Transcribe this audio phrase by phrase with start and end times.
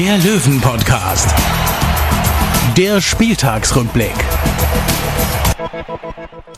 [0.00, 1.28] der Löwen-Podcast.
[2.74, 4.14] Der Spieltagsrückblick.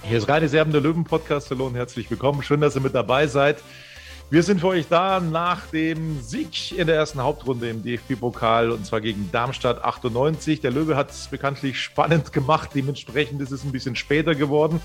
[0.05, 1.51] Hier ist Reine Serben, der Löwen-Podcast.
[1.51, 2.45] Hallo und herzlich willkommen.
[2.45, 3.61] Schön, dass ihr mit dabei seid.
[4.31, 8.87] Wir sind für euch da nach dem Sieg in der ersten Hauptrunde im DFB-Pokal und
[8.87, 10.61] zwar gegen Darmstadt 98.
[10.61, 12.71] Der Löwe hat es bekanntlich spannend gemacht.
[12.77, 14.81] Dementsprechend ist es ein bisschen später geworden.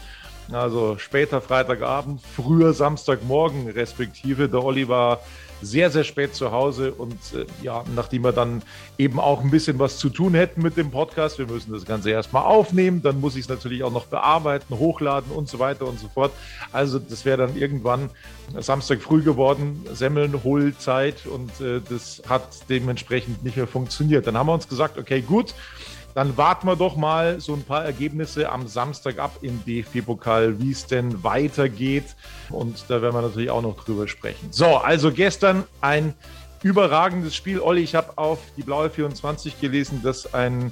[0.52, 4.50] Also später Freitagabend, früher Samstagmorgen respektive.
[4.50, 5.20] Der Olli war
[5.62, 8.62] sehr, sehr spät zu Hause und äh, ja, nachdem wir dann
[8.98, 12.12] eben auch ein bisschen was zu tun hätten mit dem Podcast, wir müssen das Ganze
[12.12, 16.00] erstmal aufnehmen, dann muss ich es natürlich auch noch bearbeiten, hochladen und so weiter und
[16.00, 16.32] so fort.
[16.72, 18.10] Also das wäre dann irgendwann
[18.60, 24.28] Samstag früh geworden, Semmeln, Hohlzeit und äh, das hat dementsprechend nicht mehr funktioniert.
[24.28, 25.54] Dann haben wir uns gesagt, okay, gut,
[26.18, 30.72] dann warten wir doch mal so ein paar Ergebnisse am Samstag ab im DFB-Pokal, wie
[30.72, 32.16] es denn weitergeht.
[32.50, 34.48] Und da werden wir natürlich auch noch drüber sprechen.
[34.50, 36.16] So, also gestern ein
[36.64, 37.60] überragendes Spiel.
[37.60, 40.72] Olli, ich habe auf die Blaue 24 gelesen, dass ein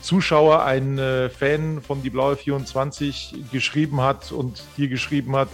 [0.00, 5.50] Zuschauer, ein äh, Fan von die Blaue 24 geschrieben hat und dir geschrieben hat,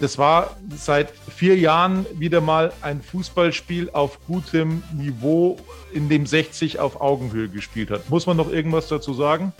[0.00, 5.56] das war seit vier Jahren wieder mal ein Fußballspiel auf gutem Niveau,
[5.92, 8.08] in dem 60 auf Augenhöhe gespielt hat.
[8.08, 9.52] Muss man noch irgendwas dazu sagen?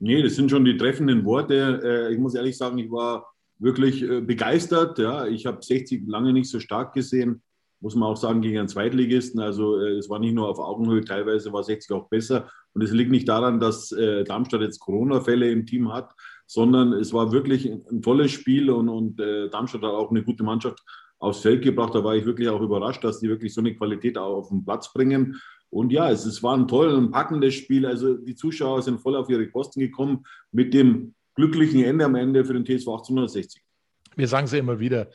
[0.00, 1.80] Nee, das sind schon die treffenden Worte.
[1.82, 4.98] Äh, ich muss ehrlich sagen, ich war wirklich äh, begeistert.
[5.30, 7.42] Ich habe 60 lange nicht so stark gesehen,
[7.80, 9.40] muss man auch sagen, gegen einen Zweitligisten.
[9.40, 12.48] Also äh, es war nicht nur auf Augenhöhe, teilweise war 60 auch besser.
[12.74, 16.12] Und es liegt nicht daran, dass Darmstadt jetzt Corona-Fälle im Team hat,
[16.48, 20.42] sondern es war wirklich ein tolles Spiel und, und äh, Darmstadt hat auch eine gute
[20.42, 20.82] Mannschaft
[21.18, 21.94] aufs Feld gebracht.
[21.94, 24.64] Da war ich wirklich auch überrascht, dass die wirklich so eine Qualität auch auf den
[24.64, 25.38] Platz bringen.
[25.68, 27.84] Und ja, es, es war ein tolles, ein packendes Spiel.
[27.84, 32.42] Also die Zuschauer sind voll auf ihre Kosten gekommen mit dem glücklichen Ende am Ende
[32.46, 33.62] für den TSV 1860.
[34.16, 35.10] Wir sagen ja immer wieder.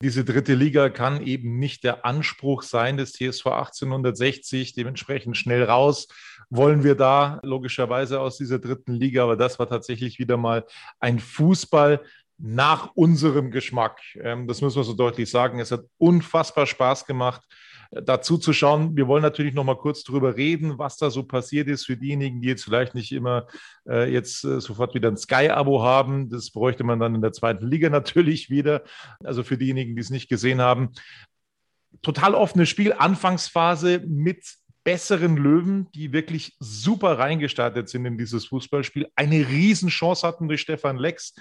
[0.00, 4.74] Diese dritte Liga kann eben nicht der Anspruch sein des TSV 1860.
[4.74, 6.06] Dementsprechend schnell raus
[6.50, 9.24] wollen wir da logischerweise aus dieser dritten Liga.
[9.24, 10.64] Aber das war tatsächlich wieder mal
[11.00, 12.00] ein Fußball
[12.38, 14.00] nach unserem Geschmack.
[14.20, 15.58] Ähm, das müssen wir so deutlich sagen.
[15.58, 17.42] Es hat unfassbar Spaß gemacht
[17.90, 18.96] dazu zu schauen.
[18.96, 22.40] Wir wollen natürlich noch mal kurz darüber reden, was da so passiert ist für diejenigen,
[22.40, 23.46] die jetzt vielleicht nicht immer
[23.88, 26.28] äh, jetzt äh, sofort wieder ein Sky-Abo haben.
[26.28, 28.82] Das bräuchte man dann in der zweiten Liga natürlich wieder.
[29.24, 30.90] Also für diejenigen, die es nicht gesehen haben.
[32.02, 34.44] Total offenes Spiel, Anfangsphase mit
[34.84, 40.96] besseren Löwen, die wirklich super reingestartet sind in dieses Fußballspiel, eine Riesenchance hatten durch Stefan
[40.96, 41.34] Lex,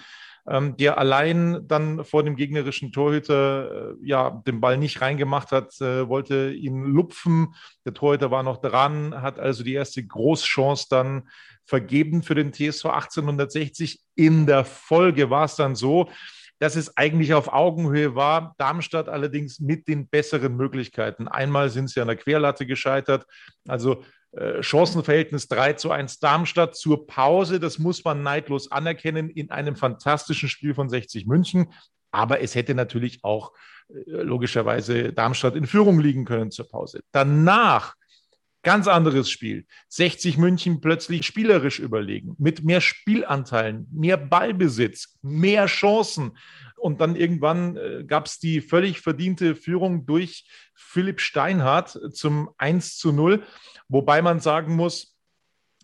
[0.50, 5.80] ähm, der allein dann vor dem gegnerischen Torhüter äh, ja den Ball nicht reingemacht hat,
[5.82, 7.54] äh, wollte ihn lupfen.
[7.86, 11.30] Der Torhüter war noch dran, hat also die erste Großchance dann
[11.66, 14.00] vergeben für den TSV 1860.
[14.16, 16.10] In der Folge war es dann so,
[16.60, 18.56] dass es eigentlich auf Augenhöhe war.
[18.58, 21.28] Darmstadt allerdings mit den besseren Möglichkeiten.
[21.28, 23.26] Einmal sind sie an der Querlatte gescheitert.
[23.68, 24.04] Also
[24.62, 27.60] Chancenverhältnis 3 zu 1 Darmstadt zur Pause.
[27.60, 31.74] Das muss man neidlos anerkennen in einem fantastischen Spiel von 60 München.
[32.12, 33.54] Aber es hätte natürlich auch
[33.90, 37.02] äh, logischerweise Darmstadt in Führung liegen können zur Pause.
[37.12, 37.96] Danach
[38.64, 39.66] ganz anderes Spiel.
[39.90, 46.38] 60 München plötzlich spielerisch überlegen, mit mehr Spielanteilen, mehr Ballbesitz, mehr Chancen.
[46.78, 52.98] Und dann irgendwann äh, gab es die völlig verdiente Führung durch Philipp Steinhardt zum 1
[52.98, 53.44] zu 0.
[53.90, 55.18] Wobei man sagen muss,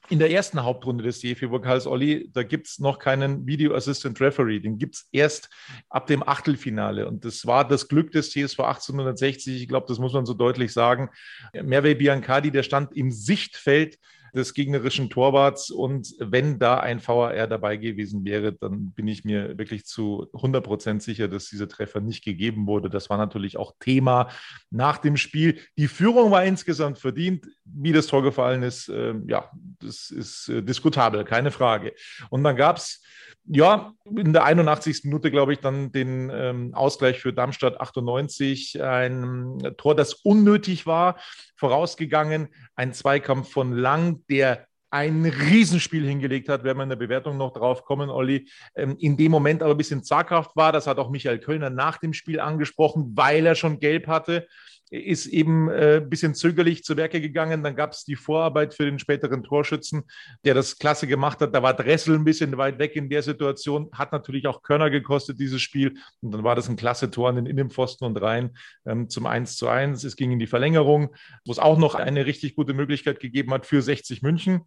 [0.09, 4.59] in der ersten Hauptrunde des DFB-Pokals, Olli, da gibt es noch keinen Video Assistant Referee.
[4.59, 5.49] Den gibt es erst
[5.89, 7.07] ab dem Achtelfinale.
[7.07, 9.61] Und das war das Glück des TSV 1860.
[9.61, 11.09] Ich glaube, das muss man so deutlich sagen.
[11.53, 13.97] Merve Biancardi, der stand im Sichtfeld
[14.35, 15.69] des gegnerischen Torwarts.
[15.69, 20.63] Und wenn da ein VAR dabei gewesen wäre, dann bin ich mir wirklich zu 100
[20.63, 22.89] Prozent sicher, dass dieser Treffer nicht gegeben wurde.
[22.89, 24.29] Das war natürlich auch Thema
[24.69, 25.59] nach dem Spiel.
[25.77, 27.45] Die Führung war insgesamt verdient.
[27.65, 29.49] Wie das Tor gefallen ist, äh, ja,
[29.79, 31.93] das ist äh, diskutabel, keine Frage.
[32.29, 33.01] Und dann gab es
[33.45, 35.03] ja, in der 81.
[35.03, 38.81] Minute, glaube ich, dann den ähm, Ausgleich für Darmstadt 98.
[38.81, 41.19] Ein Tor, das unnötig war,
[41.55, 42.47] vorausgegangen.
[42.75, 47.51] Ein Zweikampf von Lang, der ein Riesenspiel hingelegt hat, werden wir in der Bewertung noch
[47.51, 48.47] drauf kommen, Olli.
[48.75, 50.71] Ähm, in dem Moment aber ein bisschen zaghaft war.
[50.71, 54.47] Das hat auch Michael Kölner nach dem Spiel angesprochen, weil er schon gelb hatte
[54.93, 57.63] ist eben äh, ein bisschen zögerlich zu Werke gegangen.
[57.63, 60.03] Dann gab es die Vorarbeit für den späteren Torschützen,
[60.45, 61.55] der das klasse gemacht hat.
[61.55, 65.39] Da war Dressel ein bisschen weit weg in der Situation, hat natürlich auch Körner gekostet,
[65.39, 65.95] dieses Spiel.
[66.21, 68.51] Und dann war das ein klasse Tor an den Innenpfosten und rein
[68.85, 70.03] ähm, zum 1 zu 1.
[70.03, 73.65] Es ging in die Verlängerung, wo es auch noch eine richtig gute Möglichkeit gegeben hat
[73.65, 74.61] für 60 München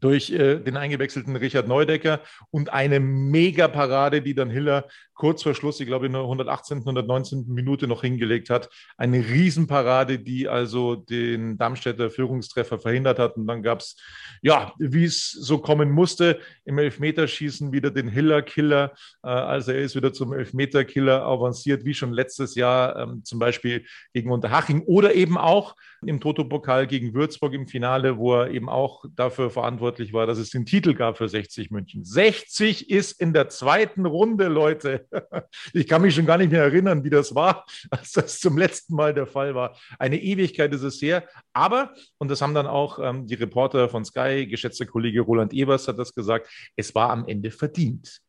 [0.00, 2.20] durch äh, den eingewechselten Richard Neudecker
[2.50, 7.46] und eine Mega-Parade, die dann Hiller kurz vor Schluss, ich glaube in der 118., 119.
[7.48, 8.68] Minute noch hingelegt hat.
[8.96, 13.36] Eine Riesenparade, die also den Darmstädter Führungstreffer verhindert hat.
[13.36, 13.96] Und dann gab es,
[14.42, 18.92] ja, wie es so kommen musste, im Elfmeterschießen wieder den Hiller-Killer.
[19.22, 23.84] Äh, also er ist wieder zum Elfmeter-Killer avanciert, wie schon letztes Jahr ähm, zum Beispiel
[24.12, 29.04] gegen Unterhaching oder eben auch im Toto-Pokal gegen Würzburg im Finale, wo er eben auch
[29.14, 32.04] dafür verantwortlich war, dass es den Titel gab für 60 München.
[32.04, 35.06] 60 ist in der zweiten Runde, Leute.
[35.72, 38.94] Ich kann mich schon gar nicht mehr erinnern, wie das war, als das zum letzten
[38.94, 39.76] Mal der Fall war.
[39.98, 41.28] Eine Ewigkeit ist es her.
[41.52, 45.88] Aber, und das haben dann auch ähm, die Reporter von Sky, geschätzter Kollege Roland Ebers
[45.88, 48.20] hat das gesagt, es war am Ende verdient.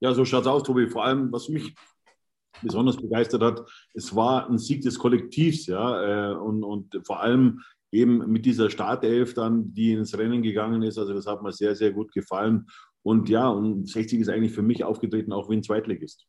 [0.00, 0.88] Ja, so schaut es aus, Tobi.
[0.88, 1.74] Vor allem, was mich
[2.60, 3.62] besonders begeistert hat,
[3.94, 8.70] es war ein Sieg des Kollektivs, ja, äh, und, und vor allem eben mit dieser
[8.70, 10.98] Startelf dann, die ins Rennen gegangen ist.
[10.98, 12.66] Also das hat mir sehr, sehr gut gefallen.
[13.02, 16.26] Und ja, und 60 ist eigentlich für mich aufgetreten, auch wie ein Zweitligist.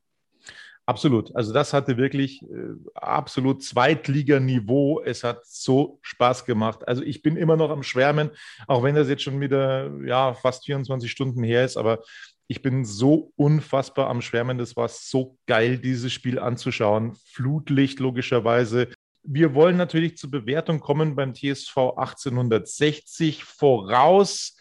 [0.85, 1.33] Absolut.
[1.33, 5.01] Also das hatte wirklich äh, absolut Zweitliganiveau.
[5.01, 6.85] Es hat so Spaß gemacht.
[6.85, 8.31] Also ich bin immer noch am Schwärmen,
[8.67, 11.77] auch wenn das jetzt schon wieder ja fast 24 Stunden her ist.
[11.77, 12.03] Aber
[12.47, 14.57] ich bin so unfassbar am Schwärmen.
[14.57, 17.15] Das war so geil, dieses Spiel anzuschauen.
[17.31, 18.89] Flutlicht logischerweise.
[19.23, 23.43] Wir wollen natürlich zur Bewertung kommen beim TSV 1860.
[23.43, 24.55] Voraus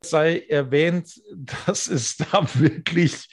[0.00, 1.20] sei erwähnt,
[1.66, 3.28] dass es da wirklich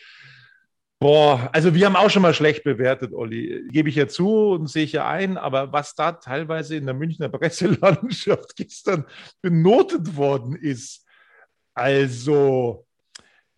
[0.98, 3.68] Boah, also wir haben auch schon mal schlecht bewertet, Olli.
[3.70, 6.96] Gebe ich ja zu und sehe ich ja ein, aber was da teilweise in der
[6.96, 9.06] Münchner Presselandschaft gestern
[9.42, 11.06] benotet worden ist,
[11.74, 12.88] also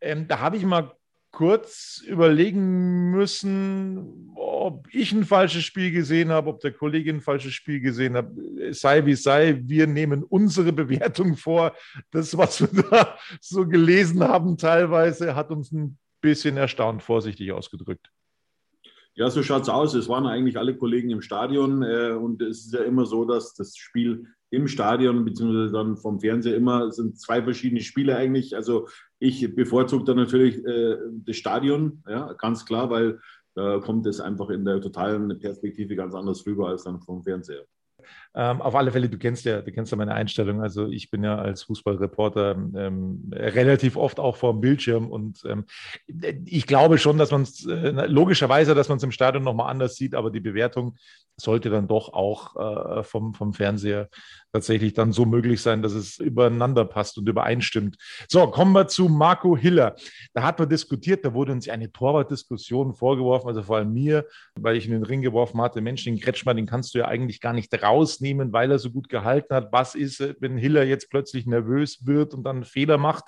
[0.02, 0.97] ähm, da habe ich mal
[1.38, 7.54] kurz überlegen müssen, ob ich ein falsches Spiel gesehen habe, ob der Kollege ein falsches
[7.54, 8.32] Spiel gesehen hat.
[8.72, 11.76] Sei wie sei, wir nehmen unsere Bewertung vor.
[12.10, 18.10] Das, was wir da so gelesen haben, teilweise hat uns ein bisschen erstaunt, vorsichtig ausgedrückt.
[19.14, 19.94] Ja, so schaut es aus.
[19.94, 23.54] Es waren eigentlich alle Kollegen im Stadion äh, und es ist ja immer so, dass
[23.54, 28.56] das Spiel im Stadion beziehungsweise dann vom Fernseher immer sind zwei verschiedene Spiele eigentlich.
[28.56, 28.88] Also
[29.20, 33.20] ich bevorzuge da natürlich äh, das Stadion, ja, ganz klar, weil
[33.56, 37.66] da kommt es einfach in der totalen Perspektive ganz anders rüber als dann vom Fernseher.
[38.40, 40.62] Ähm, auf alle Fälle, du kennst ja, du kennst ja meine Einstellung.
[40.62, 45.66] Also ich bin ja als Fußballreporter ähm, relativ oft auch vor dem Bildschirm und ähm,
[46.46, 49.96] ich glaube schon, dass man es äh, logischerweise, dass man es im Stadion nochmal anders
[49.96, 50.98] sieht, aber die Bewertung
[51.40, 52.56] sollte dann doch auch
[53.00, 54.10] äh, vom, vom Fernseher
[54.52, 57.98] tatsächlich dann so möglich sein, dass es übereinander passt und übereinstimmt.
[58.28, 59.96] So, kommen wir zu Marco Hiller.
[60.34, 64.26] Da hat man diskutiert, da wurde uns eine Torwartdiskussion vorgeworfen, also vor allem mir,
[64.56, 67.40] weil ich in den Ring geworfen hatte, Mensch, den Kretschmer, den kannst du ja eigentlich
[67.40, 69.72] gar nicht rausnehmen, weil er so gut gehalten hat.
[69.72, 73.26] Was ist, wenn Hiller jetzt plötzlich nervös wird und dann Fehler macht?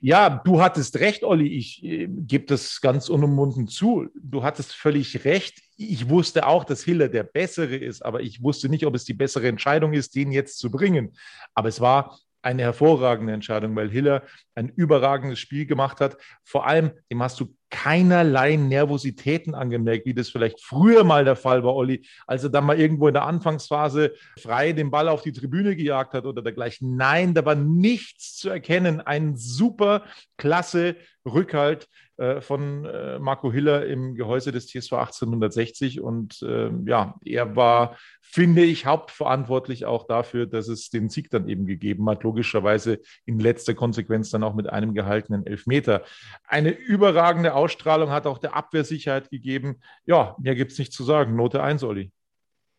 [0.00, 1.48] Ja, du hattest recht, Olli.
[1.48, 4.08] Ich äh, gebe das ganz unumwunden zu.
[4.14, 5.60] Du hattest völlig recht.
[5.76, 9.14] Ich wusste auch, dass Hiller der Bessere ist, aber ich wusste nicht, ob es die
[9.14, 11.16] bessere Entscheidung ist, den jetzt zu bringen.
[11.54, 14.22] Aber es war eine hervorragende Entscheidung, weil Hiller
[14.54, 16.16] ein überragendes Spiel gemacht hat.
[16.44, 21.64] Vor allem, dem hast du keinerlei Nervositäten angemerkt, wie das vielleicht früher mal der Fall
[21.64, 25.32] war, Olli, als er dann mal irgendwo in der Anfangsphase frei den Ball auf die
[25.32, 26.96] Tribüne gejagt hat oder dergleichen.
[26.96, 29.00] Nein, da war nichts zu erkennen.
[29.00, 30.04] Ein super
[30.36, 30.96] klasse
[31.32, 36.00] Rückhalt äh, von äh, Marco Hiller im Gehäuse des TSV 1860.
[36.00, 41.48] Und äh, ja, er war, finde ich, hauptverantwortlich auch dafür, dass es den Sieg dann
[41.48, 42.24] eben gegeben hat.
[42.24, 46.02] Logischerweise in letzter Konsequenz dann auch mit einem gehaltenen Elfmeter.
[46.44, 49.76] Eine überragende Ausstrahlung hat auch der Abwehrsicherheit gegeben.
[50.04, 51.36] Ja, mehr gibt es nicht zu sagen.
[51.36, 52.10] Note 1, Olli.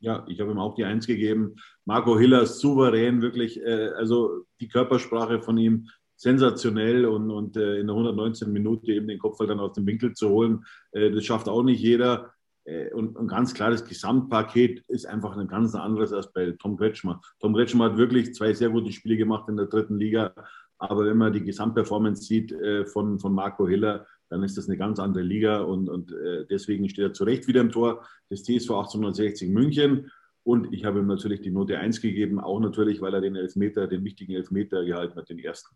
[0.01, 1.55] Ja, ich habe ihm auch die Eins gegeben.
[1.83, 5.89] Marco Hiller souverän, wirklich, äh, also die Körpersprache von ihm
[6.19, 8.51] sensationell und, und äh, in der 119.
[8.51, 11.81] Minute eben den Kopfball dann aus dem Winkel zu holen, äh, das schafft auch nicht
[11.81, 12.33] jeder.
[12.65, 16.75] Äh, und, und, ganz klar, das Gesamtpaket ist einfach ein ganz anderes als bei Tom
[16.77, 17.21] Kretschmer.
[17.39, 20.33] Tom Kretschmer hat wirklich zwei sehr gute Spiele gemacht in der dritten Liga.
[20.77, 24.77] Aber wenn man die Gesamtperformance sieht äh, von, von Marco Hiller, dann ist das eine
[24.77, 28.43] ganz andere Liga und, und äh, deswegen steht er zu Recht wieder im Tor des
[28.43, 30.11] TSV 1860 München.
[30.43, 33.87] Und ich habe ihm natürlich die Note 1 gegeben, auch natürlich, weil er den Elfmeter,
[33.87, 35.75] den wichtigen Elfmeter gehalten hat, den ersten.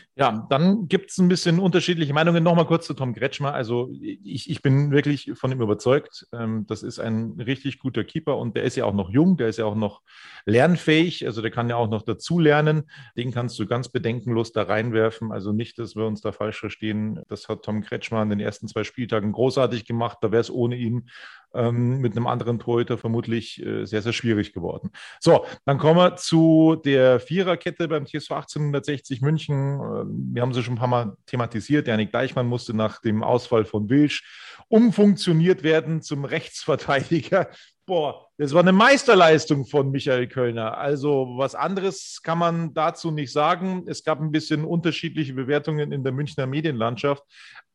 [0.15, 2.43] Ja, dann gibt es ein bisschen unterschiedliche Meinungen.
[2.43, 3.53] Nochmal kurz zu Tom Kretschmer.
[3.53, 6.27] Also ich, ich bin wirklich von ihm überzeugt.
[6.33, 9.47] Ähm, das ist ein richtig guter Keeper und der ist ja auch noch jung, der
[9.47, 10.01] ist ja auch noch
[10.45, 11.25] lernfähig.
[11.25, 12.89] Also der kann ja auch noch dazu lernen.
[13.15, 15.31] Den kannst du ganz bedenkenlos da reinwerfen.
[15.31, 17.21] Also nicht, dass wir uns da falsch verstehen.
[17.29, 20.17] Das hat Tom Kretschmer in den ersten zwei Spieltagen großartig gemacht.
[20.19, 21.09] Da wäre es ohne ihn
[21.53, 24.91] ähm, mit einem anderen Torhüter vermutlich äh, sehr, sehr schwierig geworden.
[25.19, 29.79] So, dann kommen wir zu der Viererkette beim TSV 1860 München.
[30.05, 31.87] Wir haben sie schon ein paar Mal thematisiert.
[31.87, 34.23] Janik Deichmann musste nach dem Ausfall von Wilsch
[34.67, 37.49] umfunktioniert werden zum Rechtsverteidiger.
[37.85, 40.77] Boah, das war eine Meisterleistung von Michael Kölner.
[40.77, 43.83] Also was anderes kann man dazu nicht sagen.
[43.87, 47.23] Es gab ein bisschen unterschiedliche Bewertungen in der Münchner Medienlandschaft.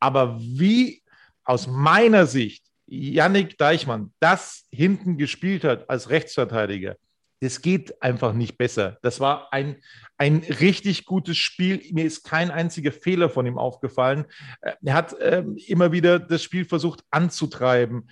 [0.00, 1.02] Aber wie
[1.44, 6.96] aus meiner Sicht Yannick Deichmann das hinten gespielt hat als Rechtsverteidiger,
[7.40, 8.98] das geht einfach nicht besser.
[9.02, 9.76] Das war ein,
[10.16, 11.82] ein richtig gutes Spiel.
[11.92, 14.24] Mir ist kein einziger Fehler von ihm aufgefallen.
[14.60, 18.08] Er hat äh, immer wieder das Spiel versucht anzutreiben.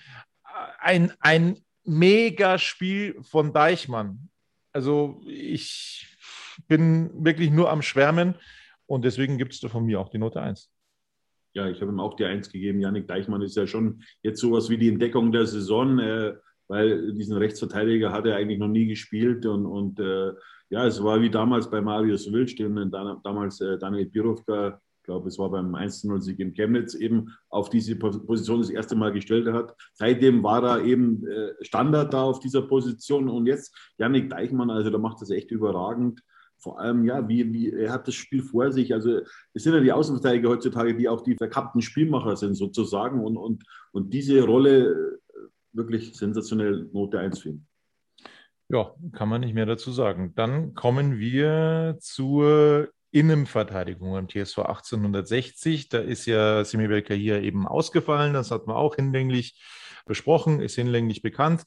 [0.78, 4.28] Ein, ein mega Spiel von Deichmann.
[4.72, 6.16] Also ich
[6.68, 8.34] bin wirklich nur am Schwärmen
[8.86, 10.70] und deswegen gibt es da von mir auch die Note 1
[11.54, 12.80] ja, ich habe ihm auch die Eins gegeben.
[12.80, 16.34] Janik Deichmann ist ja schon jetzt sowas wie die Entdeckung der Saison, äh,
[16.68, 19.46] weil diesen Rechtsverteidiger hat er eigentlich noch nie gespielt.
[19.46, 20.32] Und, und äh,
[20.70, 25.28] ja, es war wie damals bei Marius Wilsch, den damals äh, Daniel Birovka, ich glaube,
[25.28, 29.76] es war beim 1-0-Sieg in Chemnitz, eben auf diese Position das erste Mal gestellt hat.
[29.92, 33.28] Seitdem war er eben äh, Standard da auf dieser Position.
[33.28, 36.22] Und jetzt Janik Deichmann, also da macht das echt überragend
[36.64, 38.94] vor allem, ja, wie, wie, er hat das Spiel vor sich.
[38.94, 39.20] Also
[39.52, 43.64] es sind ja die Außenverteidiger heutzutage, die auch die verkappten Spielmacher sind sozusagen und, und,
[43.92, 45.20] und diese Rolle
[45.74, 47.66] wirklich sensationell Note 1 finden.
[48.68, 50.32] Ja, kann man nicht mehr dazu sagen.
[50.34, 55.88] Dann kommen wir zur Innenverteidigung im TSV 1860.
[55.88, 58.32] Da ist ja Simi hier eben ausgefallen.
[58.32, 59.62] Das hat man auch hinlänglich
[60.06, 61.64] besprochen, ist hinlänglich bekannt.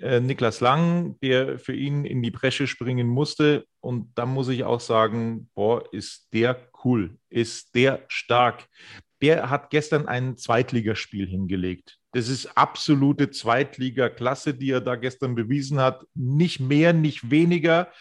[0.00, 3.64] Äh, Niklas Lang, der für ihn in die Bresche springen musste.
[3.80, 8.66] Und da muss ich auch sagen, boah, ist der cool, ist der stark.
[9.20, 11.97] Der hat gestern ein Zweitligaspiel hingelegt.
[12.12, 16.04] Das ist absolute Zweitliga-Klasse, die er da gestern bewiesen hat.
[16.14, 17.92] Nicht mehr, nicht weniger.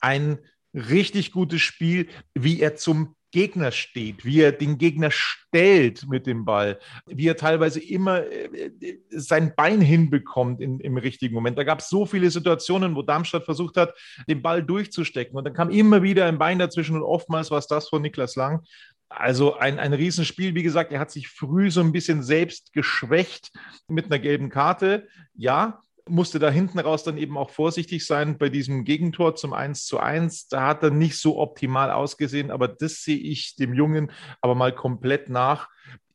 [0.00, 0.38] Ein
[0.72, 6.44] richtig gutes Spiel, wie er zum Gegner steht, wie er den Gegner stellt mit dem
[6.44, 8.70] Ball, wie er teilweise immer äh,
[9.10, 11.56] sein Bein hinbekommt in, im richtigen Moment.
[11.56, 13.94] Da gab es so viele Situationen, wo Darmstadt versucht hat,
[14.28, 15.36] den Ball durchzustecken.
[15.36, 18.34] Und dann kam immer wieder ein Bein dazwischen und oftmals war es das von Niklas
[18.34, 18.64] Lang.
[19.10, 20.54] Also ein, ein Riesenspiel.
[20.54, 23.50] Wie gesagt, er hat sich früh so ein bisschen selbst geschwächt
[23.88, 25.08] mit einer gelben Karte.
[25.34, 29.84] Ja, musste da hinten raus dann eben auch vorsichtig sein bei diesem Gegentor zum 1
[29.84, 30.48] zu 1.
[30.48, 34.72] Da hat er nicht so optimal ausgesehen, aber das sehe ich dem Jungen aber mal
[34.72, 35.68] komplett nach.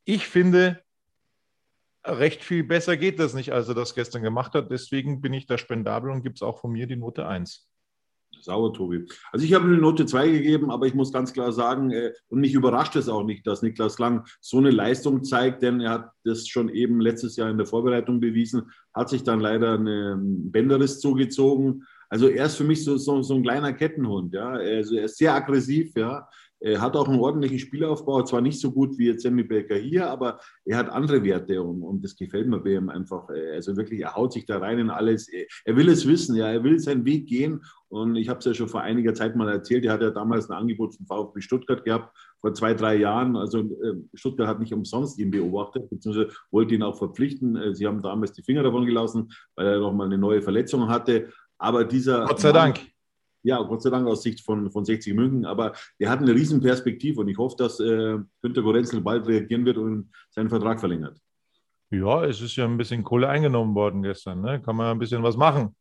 [0.04, 0.82] Ich finde,
[2.02, 4.70] recht viel besser geht das nicht, als er das gestern gemacht hat.
[4.70, 7.68] Deswegen bin ich da spendabel und gibt es auch von mir die Note 1.
[8.40, 9.06] Sauer, Tobi.
[9.32, 12.40] Also ich habe eine Note 2 gegeben, aber ich muss ganz klar sagen, äh, und
[12.40, 16.10] mich überrascht es auch nicht, dass Niklas Lang so eine Leistung zeigt, denn er hat
[16.24, 21.00] das schon eben letztes Jahr in der Vorbereitung bewiesen, hat sich dann leider einen Bänderriss
[21.00, 21.84] zugezogen.
[22.08, 24.32] Also er ist für mich so, so, so ein kleiner Kettenhund.
[24.32, 24.50] Ja?
[24.50, 26.28] Also er ist sehr aggressiv, ja.
[26.66, 30.10] Er hat auch einen ordentlichen Spielaufbau, zwar nicht so gut wie jetzt Sammy Baker hier,
[30.10, 33.28] aber er hat andere Werte und, und das gefällt mir bei ihm einfach.
[33.54, 35.28] Also wirklich, er haut sich da rein in alles.
[35.64, 38.52] Er will es wissen, ja, er will seinen Weg gehen und ich habe es ja
[38.52, 41.84] schon vor einiger Zeit mal erzählt, er hat ja damals ein Angebot vom VfB Stuttgart
[41.84, 43.36] gehabt, vor zwei, drei Jahren.
[43.36, 47.54] Also äh, Stuttgart hat nicht umsonst ihn beobachtet, beziehungsweise wollte ihn auch verpflichten.
[47.54, 51.28] Äh, sie haben damals die Finger davon gelassen, weil er nochmal eine neue Verletzung hatte.
[51.58, 52.26] Aber dieser.
[52.26, 52.95] Gott sei Mann, Dank
[53.46, 57.20] ja, Gott sei Dank aus Sicht von, von 60 München, aber er hat eine Riesenperspektive
[57.20, 61.20] und ich hoffe, dass äh, Günter Gorenzel bald reagieren wird und seinen Vertrag verlängert.
[61.90, 64.40] Ja, es ist ja ein bisschen Kohle eingenommen worden gestern.
[64.40, 64.60] Ne?
[64.60, 65.76] Kann man ein bisschen was machen,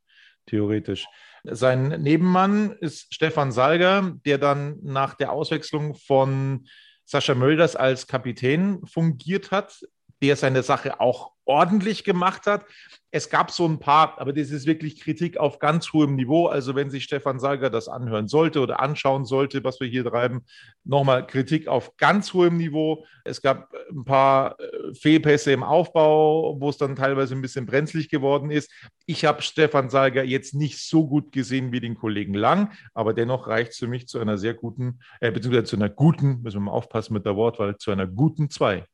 [0.45, 1.07] theoretisch.
[1.43, 6.67] Sein Nebenmann ist Stefan Salger, der dann nach der Auswechslung von
[7.03, 9.79] Sascha Mölders als Kapitän fungiert hat,
[10.21, 12.65] der seine Sache auch ordentlich gemacht hat.
[13.11, 16.47] Es gab so ein paar, aber das ist wirklich Kritik auf ganz hohem Niveau.
[16.47, 20.43] Also wenn sich Stefan Salger das anhören sollte oder anschauen sollte, was wir hier treiben,
[20.83, 23.05] nochmal Kritik auf ganz hohem Niveau.
[23.23, 28.09] Es gab ein paar äh, Fehlpässe im Aufbau, wo es dann teilweise ein bisschen brenzlig
[28.09, 28.69] geworden ist.
[29.05, 33.47] Ich habe Stefan Salger jetzt nicht so gut gesehen wie den Kollegen Lang, aber dennoch
[33.47, 36.65] reicht es für mich zu einer sehr guten, äh, beziehungsweise zu einer guten, müssen wir
[36.65, 38.85] mal aufpassen mit der Wortwahl, zu einer guten 2.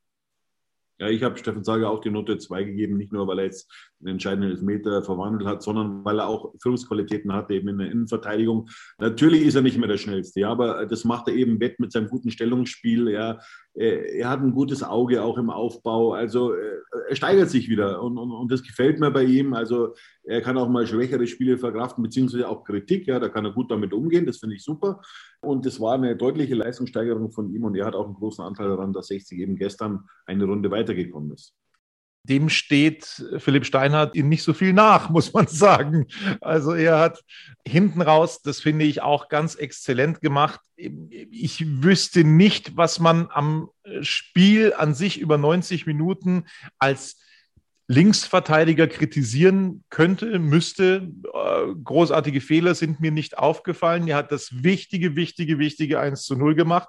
[1.01, 3.90] Ja, ich habe Steffen Sager auch die Note 2 gegeben, nicht nur, weil er jetzt
[4.01, 8.69] einen entscheidenden Elfmeter verwandelt hat, sondern weil er auch Führungsqualitäten hatte, eben in der Innenverteidigung.
[8.99, 11.91] Natürlich ist er nicht mehr der Schnellste, ja, aber das macht er eben wett mit
[11.91, 13.09] seinem guten Stellungsspiel.
[13.09, 13.39] Ja.
[13.73, 16.13] Er hat ein gutes Auge auch im Aufbau.
[16.13, 19.53] Also er steigert sich wieder und, und, und das gefällt mir bei ihm.
[19.53, 23.07] Also er kann auch mal schwächere Spiele verkraften, beziehungsweise auch Kritik.
[23.07, 24.25] Ja, da kann er gut damit umgehen.
[24.25, 25.01] Das finde ich super.
[25.39, 28.67] Und das war eine deutliche Leistungssteigerung von ihm und er hat auch einen großen Anteil
[28.67, 31.55] daran, dass 60 eben gestern eine Runde weitergekommen ist
[32.23, 36.07] dem steht Philipp Steinhardt ihm nicht so viel nach, muss man sagen.
[36.39, 37.23] Also er hat
[37.67, 40.59] hinten raus, das finde ich auch ganz exzellent gemacht.
[40.75, 43.69] Ich wüsste nicht, was man am
[44.01, 46.45] Spiel an sich über 90 Minuten
[46.77, 47.17] als
[47.91, 51.11] Linksverteidiger kritisieren könnte, müsste.
[51.33, 54.07] Äh, großartige Fehler sind mir nicht aufgefallen.
[54.07, 56.87] Er hat das wichtige, wichtige, wichtige 1 zu 0 gemacht.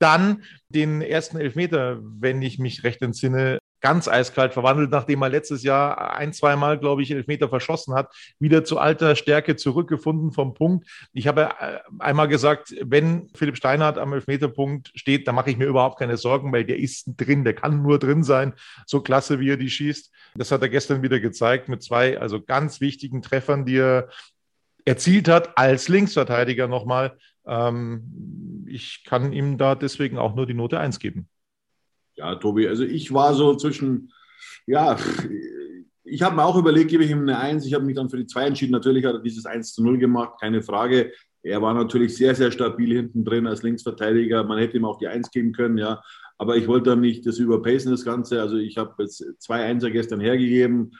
[0.00, 5.62] Dann den ersten Elfmeter, wenn ich mich recht entsinne, ganz eiskalt verwandelt, nachdem er letztes
[5.62, 10.88] Jahr ein, zweimal, glaube ich, Elfmeter verschossen hat, wieder zu alter Stärke zurückgefunden vom Punkt.
[11.12, 15.66] Ich habe äh, einmal gesagt, wenn Philipp Steinhardt am Elfmeterpunkt steht, dann mache ich mir
[15.66, 18.54] überhaupt keine Sorgen, weil der ist drin, der kann nur drin sein,
[18.86, 20.12] so klasse, wie er die schießt.
[20.34, 24.08] Das hat er gestern wieder gezeigt mit zwei, also ganz wichtigen Treffern, die er
[24.84, 27.16] erzielt hat als Linksverteidiger nochmal.
[27.46, 31.28] Ähm, ich kann ihm da deswegen auch nur die Note 1 geben.
[32.20, 34.12] Ja, Tobi, also ich war so zwischen,
[34.66, 34.98] ja,
[36.04, 37.64] ich habe mir auch überlegt, gebe ich ihm eine Eins.
[37.64, 38.72] Ich habe mich dann für die zwei entschieden.
[38.72, 41.12] Natürlich hat er dieses 1 zu 0 gemacht, keine Frage.
[41.42, 44.44] Er war natürlich sehr, sehr stabil hinten drin als Linksverteidiger.
[44.44, 46.02] Man hätte ihm auch die Eins geben können, ja.
[46.36, 48.42] Aber ich wollte dann nicht das überpacen, das Ganze.
[48.42, 50.92] Also ich habe jetzt zwei Einser gestern hergegeben.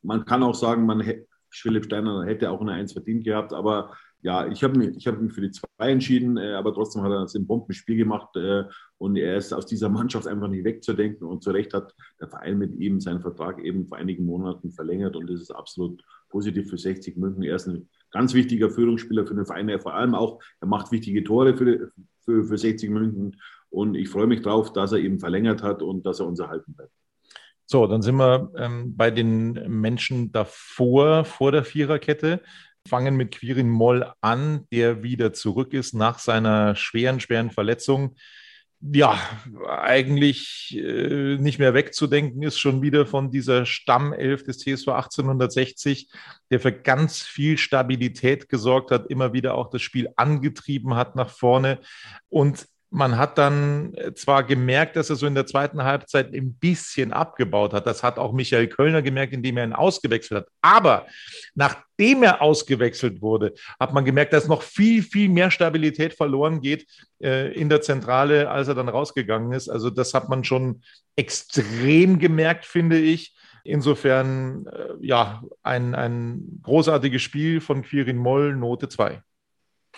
[0.00, 1.02] Man kann auch sagen, man
[1.50, 5.32] Philipp Steiner hätte auch eine Eins verdient gehabt, aber ja, ich habe mich, hab mich
[5.32, 8.64] für die zwei entschieden, äh, aber trotzdem hat er ein Bombenspiel gemacht äh,
[8.98, 12.56] und er ist aus dieser Mannschaft einfach nicht wegzudenken und zu Recht hat der Verein
[12.56, 16.78] mit ihm seinen Vertrag eben vor einigen Monaten verlängert und das ist absolut positiv für
[16.78, 17.42] 60 München.
[17.42, 20.92] Er ist ein ganz wichtiger Führungsspieler für den Verein, er vor allem auch, er macht
[20.92, 23.36] wichtige Tore für, für, für 60 München
[23.70, 26.74] und ich freue mich darauf, dass er eben verlängert hat und dass er uns erhalten
[26.74, 26.92] bleibt.
[27.66, 32.42] So, dann sind wir ähm, bei den Menschen davor, vor der Viererkette
[32.88, 38.16] fangen mit Quirin Moll an, der wieder zurück ist nach seiner schweren, schweren Verletzung.
[38.80, 39.16] Ja,
[39.68, 46.10] eigentlich äh, nicht mehr wegzudenken ist schon wieder von dieser Stammelf des TSV 1860,
[46.50, 51.30] der für ganz viel Stabilität gesorgt hat, immer wieder auch das Spiel angetrieben hat nach
[51.30, 51.78] vorne.
[52.28, 56.54] Und man hat dann äh, zwar gemerkt, dass er so in der zweiten Halbzeit ein
[56.54, 57.86] bisschen abgebaut hat.
[57.86, 60.48] Das hat auch Michael Kölner gemerkt, indem er ihn ausgewechselt hat.
[60.60, 61.06] Aber
[61.54, 66.86] nachdem er ausgewechselt wurde, hat man gemerkt, dass noch viel, viel mehr Stabilität verloren geht
[67.22, 69.70] äh, in der Zentrale, als er dann rausgegangen ist.
[69.70, 70.82] Also das hat man schon
[71.16, 73.34] extrem gemerkt, finde ich.
[73.64, 79.22] Insofern, äh, ja, ein, ein großartiges Spiel von Quirin Moll, Note 2.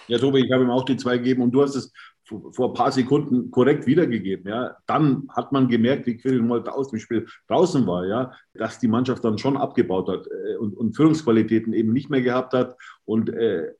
[0.06, 1.92] Ja, Tobi, ich habe ihm auch die zwei gegeben und du hast es
[2.24, 4.50] vor ein paar Sekunden korrekt wiedergegeben.
[4.50, 4.76] Ja.
[4.86, 8.88] Dann hat man gemerkt, wie Quirin Moll aus dem Spiel draußen war, ja, dass die
[8.88, 12.76] Mannschaft dann schon abgebaut hat äh, und, und Führungsqualitäten eben nicht mehr gehabt hat.
[13.04, 13.72] Und äh,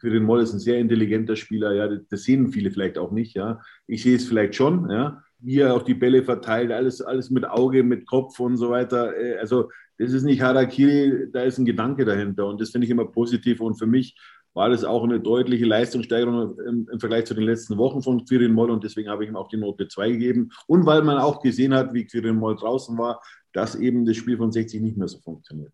[0.00, 3.34] Quirin Moll ist ein sehr intelligenter Spieler, ja, das sehen viele vielleicht auch nicht.
[3.34, 3.60] Ja.
[3.86, 7.48] Ich sehe es vielleicht schon, ja, wie er auch die Bälle verteilt, alles, alles mit
[7.48, 9.16] Auge, mit Kopf und so weiter.
[9.16, 12.90] Äh, also das ist nicht Harakiri, da ist ein Gedanke dahinter und das finde ich
[12.90, 14.16] immer positiv und für mich
[14.58, 18.52] war das auch eine deutliche Leistungssteigerung im, im Vergleich zu den letzten Wochen von Quirin
[18.52, 20.50] Moll und deswegen habe ich ihm auch die Note 2 gegeben.
[20.66, 24.36] Und weil man auch gesehen hat, wie Quirin Moll draußen war, dass eben das Spiel
[24.36, 25.72] von 60 nicht mehr so funktioniert.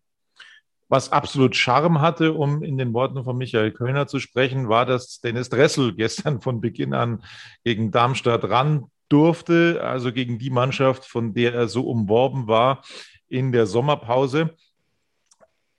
[0.87, 5.19] Was absolut Charme hatte, um in den Worten von Michael Kölner zu sprechen, war, dass
[5.19, 7.23] Dennis Dressel gestern von Beginn an
[7.63, 12.83] gegen Darmstadt ran durfte, also gegen die Mannschaft, von der er so umworben war
[13.29, 14.55] in der Sommerpause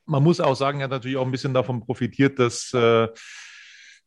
[0.06, 3.08] man muss auch sagen, er hat natürlich auch ein bisschen davon profitiert, dass äh,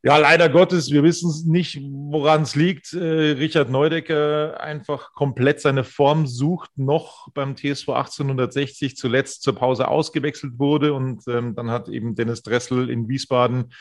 [0.02, 2.94] ja, leider Gottes, wir wissen es nicht, woran es liegt.
[2.94, 9.90] Äh, Richard Neudecker einfach komplett seine Form sucht, noch beim TSV 1860 zuletzt zur Pause
[9.90, 10.94] ausgewechselt wurde.
[10.94, 13.74] Und ähm, dann hat eben Dennis Dressel in Wiesbaden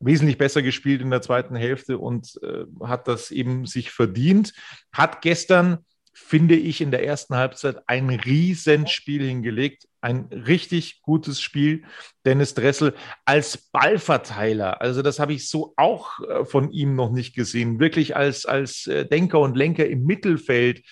[0.00, 4.54] wesentlich besser gespielt in der zweiten Hälfte und äh, hat das eben sich verdient.
[4.92, 5.84] Hat gestern
[6.18, 9.86] finde ich, in der ersten Halbzeit ein Riesenspiel hingelegt.
[10.00, 11.84] Ein richtig gutes Spiel.
[12.24, 12.94] Dennis Dressel
[13.26, 14.80] als Ballverteiler.
[14.80, 17.80] Also das habe ich so auch äh, von ihm noch nicht gesehen.
[17.80, 20.82] Wirklich als, als äh, Denker und Lenker im Mittelfeld.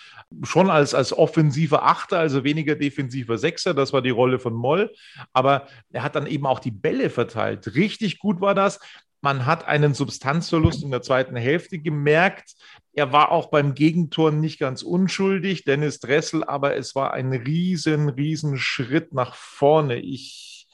[0.42, 3.72] Schon als, als offensiver Achter, also weniger defensiver Sechser.
[3.72, 4.92] Das war die Rolle von Moll.
[5.32, 7.74] Aber er hat dann eben auch die Bälle verteilt.
[7.74, 8.78] Richtig gut war das.
[9.24, 12.56] Man hat einen Substanzverlust in der zweiten Hälfte gemerkt.
[12.92, 18.10] Er war auch beim Gegentor nicht ganz unschuldig, Dennis Dressel, aber es war ein riesen,
[18.10, 19.96] riesen Schritt nach vorne.
[19.96, 20.68] Ich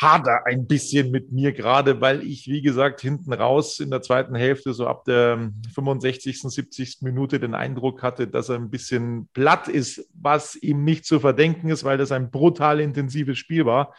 [0.00, 4.36] hader ein bisschen mit mir gerade, weil ich, wie gesagt, hinten raus in der zweiten
[4.36, 6.98] Hälfte, so ab der 65., 70.
[7.00, 11.70] Minute den Eindruck hatte, dass er ein bisschen platt ist, was ihm nicht zu verdenken
[11.70, 13.96] ist, weil das ein brutal intensives Spiel war.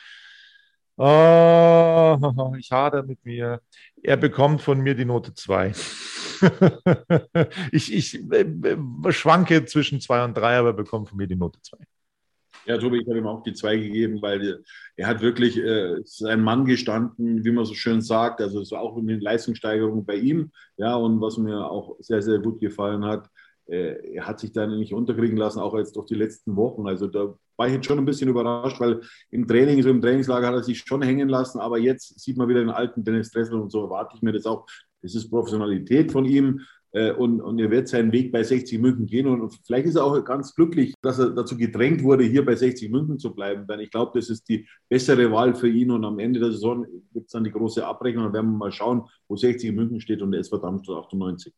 [1.01, 3.61] Oh, ich hader mit mir.
[4.03, 5.71] Er bekommt von mir die Note 2.
[7.71, 8.45] ich, ich äh,
[9.09, 11.77] schwanke zwischen 2 und 3, aber bekommt von mir die Note 2.
[12.65, 14.61] Ja, Tobi, ich habe ihm auch die 2 gegeben, weil
[14.97, 18.41] er hat wirklich äh, sein Mann gestanden, wie man so schön sagt.
[18.41, 20.51] Also es war auch eine Leistungssteigerung bei ihm.
[20.75, 23.29] Ja, und was mir auch sehr, sehr gut gefallen hat,
[23.69, 26.87] er hat sich da nicht unterkriegen lassen, auch jetzt durch die letzten Wochen.
[26.87, 29.01] Also da war ich jetzt schon ein bisschen überrascht, weil
[29.31, 32.47] im Training, so im Trainingslager hat er sich schon hängen lassen, aber jetzt sieht man
[32.47, 34.65] wieder den alten Dennis Dressel und so erwarte ich mir das auch.
[35.01, 39.05] Das ist Professionalität von ihm äh, und, und er wird seinen Weg bei 60 München
[39.05, 42.55] gehen und vielleicht ist er auch ganz glücklich, dass er dazu gedrängt wurde, hier bei
[42.55, 46.03] 60 München zu bleiben, denn ich glaube, das ist die bessere Wahl für ihn und
[46.03, 49.03] am Ende der Saison gibt es dann die große Abrechnung und werden wir mal schauen,
[49.27, 51.53] wo 60 München steht und der SV Darmstadt 98.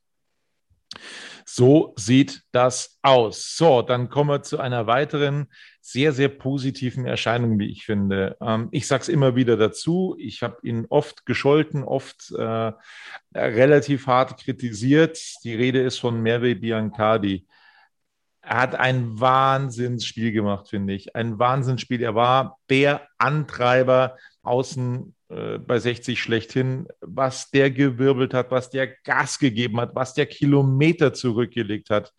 [1.46, 3.56] So sieht das aus.
[3.58, 5.48] So, dann kommen wir zu einer weiteren
[5.82, 8.38] sehr, sehr positiven Erscheinung, wie ich finde.
[8.40, 10.16] Ähm, ich sage es immer wieder dazu.
[10.20, 12.72] Ich habe ihn oft gescholten, oft äh,
[13.36, 15.20] relativ hart kritisiert.
[15.44, 17.48] Die Rede ist von Merve Biancardi.
[18.42, 21.16] Er hat ein Wahnsinnsspiel gemacht, finde ich.
[21.16, 22.02] Ein Wahnsinnsspiel.
[22.02, 28.88] Er war der Antreiber außen äh, bei 60 schlechthin, was der gewirbelt hat, was der
[28.88, 32.13] Gas gegeben hat, was der Kilometer zurückgelegt hat.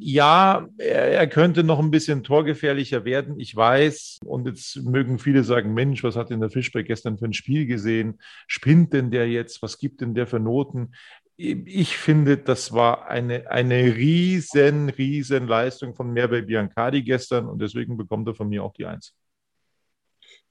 [0.00, 4.20] Ja, er, könnte noch ein bisschen torgefährlicher werden, ich weiß.
[4.24, 7.66] Und jetzt mögen viele sagen, Mensch, was hat denn der Fischberg gestern für ein Spiel
[7.66, 8.20] gesehen?
[8.46, 9.62] Spinnt denn der jetzt?
[9.62, 10.92] Was gibt denn der für Noten?
[11.36, 17.96] Ich finde, das war eine, eine riesen, riesen Leistung von Merve Biancardi gestern und deswegen
[17.96, 19.14] bekommt er von mir auch die Eins.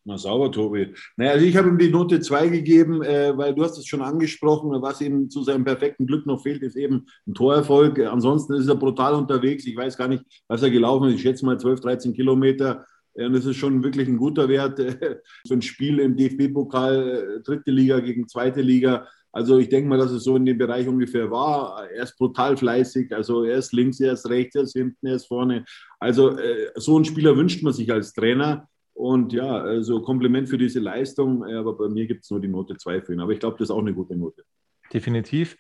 [0.08, 0.94] Na sauber, Tobi.
[1.18, 4.02] Naja, also ich habe ihm die Note 2 gegeben, äh, weil du hast es schon
[4.02, 8.00] angesprochen, was ihm zu seinem perfekten Glück noch fehlt, ist eben ein Torerfolg.
[8.00, 9.66] Ansonsten ist er brutal unterwegs.
[9.66, 11.16] Ich weiß gar nicht, was er gelaufen ist.
[11.16, 12.86] Ich schätze mal 12, 13 Kilometer.
[13.16, 14.80] Und das ist schon wirklich ein guter Wert
[15.46, 19.10] für ein Spiel im DFB-Pokal, äh, dritte Liga gegen zweite Liga.
[19.34, 21.86] Also ich denke mal, dass es so in dem Bereich ungefähr war.
[21.92, 23.14] Er ist brutal fleißig.
[23.14, 25.66] Also er ist links, er ist rechts, er ist hinten, er ist vorne.
[26.00, 28.70] Also äh, so einen Spieler wünscht man sich als Trainer.
[28.98, 32.78] Und ja, also Kompliment für diese Leistung, aber bei mir gibt es nur die Note
[32.78, 33.20] 2 für ihn.
[33.20, 34.44] Aber ich glaube, das ist auch eine gute Note.
[34.92, 35.56] Definitiv.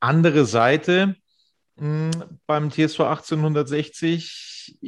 [0.00, 1.14] Andere Seite
[1.78, 2.10] hm,
[2.44, 4.78] beim TSV 1860,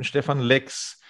[0.00, 1.00] Stefan Lex.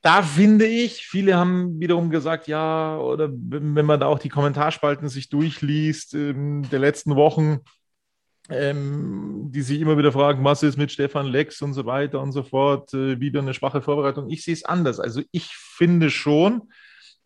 [0.00, 5.10] Da finde ich, viele haben wiederum gesagt, ja, oder wenn man da auch die Kommentarspalten
[5.10, 7.58] sich durchliest ähm, der letzten Wochen,
[8.48, 12.32] ähm, die sich immer wieder fragen, was ist mit Stefan Lex und so weiter und
[12.32, 14.30] so fort, äh, wieder eine schwache Vorbereitung.
[14.30, 15.00] Ich sehe es anders.
[15.00, 16.70] Also ich finde schon,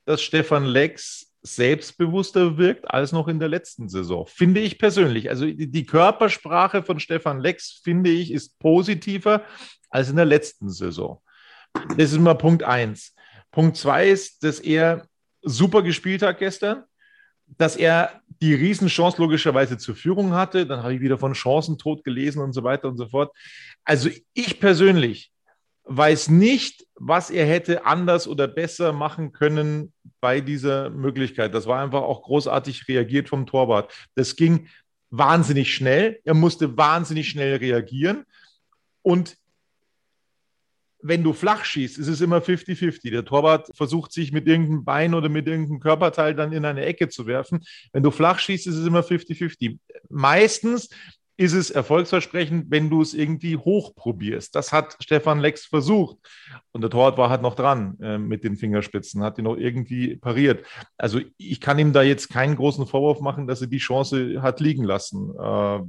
[0.04, 4.26] dass Stefan Lex selbstbewusster wirkt als noch in der letzten Saison.
[4.26, 5.30] Finde ich persönlich.
[5.30, 9.42] Also die Körpersprache von Stefan Lex, finde ich, ist positiver
[9.90, 11.20] als in der letzten Saison.
[11.96, 13.14] Das ist mal Punkt eins.
[13.50, 15.06] Punkt zwei ist, dass er
[15.42, 16.84] super gespielt hat gestern
[17.58, 20.66] dass er die Riesenchance logischerweise zur Führung hatte.
[20.66, 23.32] Dann habe ich wieder von Chancentod gelesen und so weiter und so fort.
[23.84, 25.30] Also ich persönlich
[25.84, 31.54] weiß nicht, was er hätte anders oder besser machen können bei dieser Möglichkeit.
[31.54, 33.92] Das war einfach auch großartig reagiert vom Torwart.
[34.16, 34.66] Das ging
[35.10, 36.20] wahnsinnig schnell.
[36.24, 38.24] Er musste wahnsinnig schnell reagieren.
[39.02, 39.36] Und
[41.02, 43.10] wenn du flach schießt, ist es immer 50-50.
[43.10, 47.08] Der Torwart versucht sich mit irgendeinem Bein oder mit irgendeinem Körperteil dann in eine Ecke
[47.08, 47.60] zu werfen.
[47.92, 49.78] Wenn du flach schießt, ist es immer 50-50.
[50.08, 50.88] Meistens
[51.36, 54.54] ist es erfolgsversprechend, wenn du es irgendwie hoch probierst.
[54.54, 56.18] Das hat Stefan Lex versucht.
[56.72, 60.16] Und der Torwart war halt noch dran äh, mit den Fingerspitzen, hat ihn noch irgendwie
[60.16, 60.64] pariert.
[60.96, 64.60] Also ich kann ihm da jetzt keinen großen Vorwurf machen, dass er die Chance hat
[64.60, 65.32] liegen lassen.
[65.36, 65.80] Äh,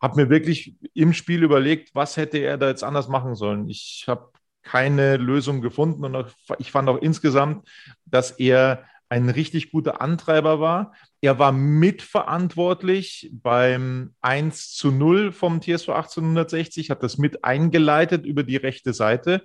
[0.00, 3.68] habe mir wirklich im Spiel überlegt, was hätte er da jetzt anders machen sollen.
[3.68, 4.32] Ich habe
[4.62, 7.68] keine Lösung gefunden und ich fand auch insgesamt,
[8.04, 10.94] dass er ein richtig guter Antreiber war.
[11.20, 18.44] Er war mitverantwortlich beim 1 zu 0 vom TSV 1860, hat das mit eingeleitet über
[18.44, 19.42] die rechte Seite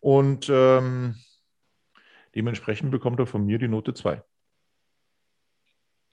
[0.00, 1.16] und ähm,
[2.34, 4.22] dementsprechend bekommt er von mir die Note 2.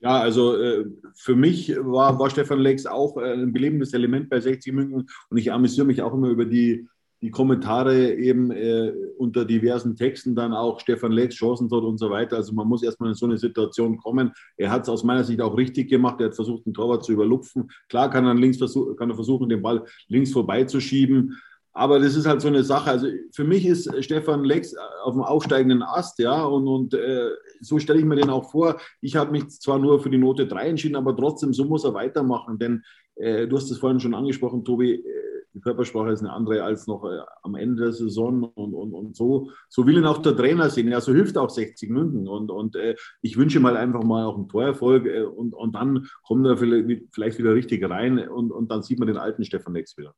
[0.03, 0.85] Ja, also äh,
[1.15, 5.37] für mich war, war Stefan Lex auch äh, ein belebendes Element bei 60 München und
[5.37, 6.89] ich amüsiere mich auch immer über die,
[7.21, 12.35] die Kommentare eben äh, unter diversen Texten dann auch Stefan Lex, Chancentod und so weiter.
[12.35, 14.33] Also man muss erstmal in so eine Situation kommen.
[14.57, 16.19] Er hat es aus meiner Sicht auch richtig gemacht.
[16.19, 17.71] Er hat versucht, den Torwart zu überlupfen.
[17.87, 21.39] Klar kann er, links versuch, kann er versuchen, den Ball links vorbeizuschieben.
[21.73, 22.91] Aber das ist halt so eine Sache.
[22.91, 27.31] Also für mich ist Stefan Lex auf dem aufsteigenden Ast, ja, und, und äh,
[27.61, 28.79] so stelle ich mir den auch vor.
[29.01, 31.95] Ich habe mich zwar nur für die Note 3 entschieden, aber trotzdem, so muss er
[31.95, 32.59] weitermachen.
[32.59, 32.83] Denn
[33.15, 36.87] äh, du hast es vorhin schon angesprochen, Tobi, äh, die Körpersprache ist eine andere als
[36.87, 39.51] noch äh, am Ende der Saison und, und, und so.
[39.69, 40.89] So will ihn auch der Trainer sehen.
[40.89, 42.27] Ja, so hilft auch 60 München.
[42.27, 46.07] Und, und äh, ich wünsche mal einfach mal auch einen Torerfolg äh, und, und dann
[46.23, 49.97] kommt er vielleicht wieder richtig rein und, und dann sieht man den alten Stefan Lex
[49.97, 50.15] wieder.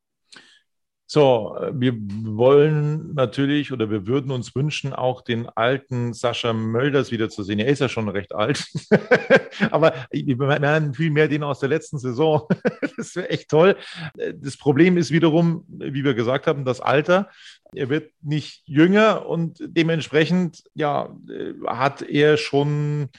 [1.08, 7.60] So, wir wollen natürlich oder wir würden uns wünschen, auch den alten Sascha Mölders wiederzusehen.
[7.60, 8.66] Er ist ja schon recht alt,
[9.70, 12.48] aber wir meinen viel mehr den aus der letzten Saison.
[12.96, 13.76] das wäre echt toll.
[14.34, 17.30] Das Problem ist wiederum, wie wir gesagt haben, das Alter.
[17.72, 21.14] Er wird nicht jünger und dementsprechend ja,
[21.66, 23.10] hat er schon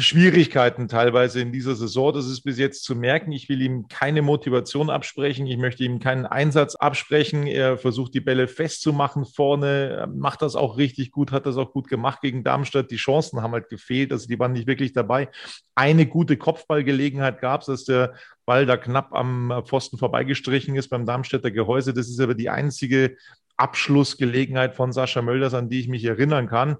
[0.00, 2.12] Schwierigkeiten teilweise in dieser Saison.
[2.12, 3.32] Das ist bis jetzt zu merken.
[3.32, 5.46] Ich will ihm keine Motivation absprechen.
[5.46, 7.46] Ich möchte ihm keinen Einsatz absprechen.
[7.46, 11.88] Er versucht, die Bälle festzumachen vorne, macht das auch richtig gut, hat das auch gut
[11.88, 12.90] gemacht gegen Darmstadt.
[12.90, 14.12] Die Chancen haben halt gefehlt.
[14.12, 15.28] Also die waren nicht wirklich dabei.
[15.74, 21.06] Eine gute Kopfballgelegenheit gab es, dass der Ball da knapp am Pfosten vorbeigestrichen ist beim
[21.06, 21.94] Darmstädter Gehäuse.
[21.94, 23.16] Das ist aber die einzige
[23.56, 26.76] Abschlussgelegenheit von Sascha Mölders, an die ich mich erinnern kann.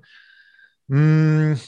[0.88, 1.59] Hm,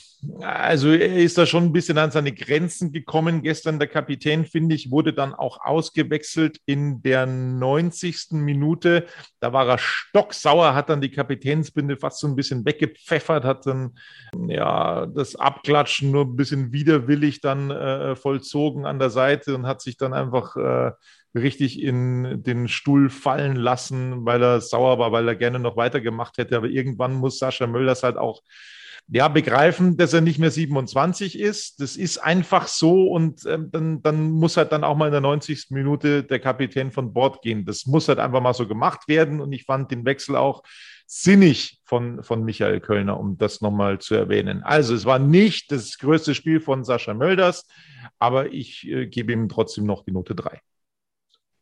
[0.40, 3.42] also er ist da schon ein bisschen an seine Grenzen gekommen.
[3.42, 8.32] Gestern der Kapitän, finde ich, wurde dann auch ausgewechselt in der 90.
[8.32, 9.06] Minute.
[9.40, 13.98] Da war er stocksauer, hat dann die Kapitänsbinde fast so ein bisschen weggepfeffert, hat dann
[14.48, 19.80] ja das Abklatschen nur ein bisschen widerwillig dann äh, vollzogen an der Seite und hat
[19.80, 20.92] sich dann einfach äh,
[21.34, 26.38] richtig in den Stuhl fallen lassen, weil er sauer war, weil er gerne noch weitergemacht
[26.38, 26.56] hätte.
[26.56, 28.42] Aber irgendwann muss Sascha Mölders halt auch
[29.09, 31.80] ja, begreifen, dass er nicht mehr 27 ist.
[31.80, 35.20] Das ist einfach so und ähm, dann, dann muss halt dann auch mal in der
[35.20, 35.66] 90.
[35.70, 37.64] Minute der Kapitän von Bord gehen.
[37.64, 40.62] Das muss halt einfach mal so gemacht werden und ich fand den Wechsel auch
[41.07, 44.62] sinnig von, von Michael Kölner, um das nochmal zu erwähnen.
[44.62, 47.66] Also es war nicht das größte Spiel von Sascha Mölders,
[48.18, 50.61] aber ich äh, gebe ihm trotzdem noch die Note 3.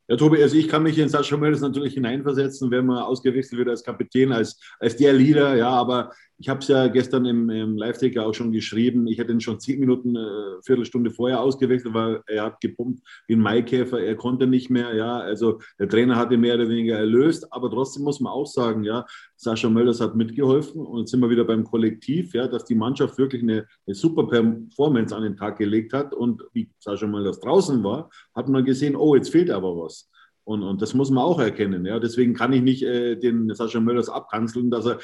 [0.09, 3.69] Ja, Tobi, also ich kann mich in Sascha Mölders natürlich hineinversetzen, wenn man ausgewechselt wird
[3.69, 7.77] als Kapitän, als, als der Leader, ja, aber ich habe es ja gestern im, im
[7.77, 9.07] Live-Ticker auch schon geschrieben.
[9.07, 13.35] Ich hätte ihn schon zehn Minuten, äh, Viertelstunde vorher ausgewechselt, weil er hat gepumpt wie
[13.35, 14.01] ein Maikäfer.
[14.01, 14.93] Er konnte nicht mehr.
[14.93, 17.47] Ja, also der Trainer hat ihn mehr oder weniger erlöst.
[17.53, 20.85] Aber trotzdem muss man auch sagen, ja, Sascha Mölders hat mitgeholfen.
[20.85, 24.27] Und jetzt sind wir wieder beim Kollektiv, ja, dass die Mannschaft wirklich eine, eine super
[24.27, 26.13] Performance an den Tag gelegt hat.
[26.13, 30.11] Und wie Sascha Mölders draußen war, hat man gesehen, oh, jetzt fehlt aber was.
[30.45, 31.87] Und, und das muss man auch erkennen.
[31.87, 32.01] Ja.
[32.01, 34.99] Deswegen kann ich nicht äh, den Sascha Möllers abkanzeln, dass er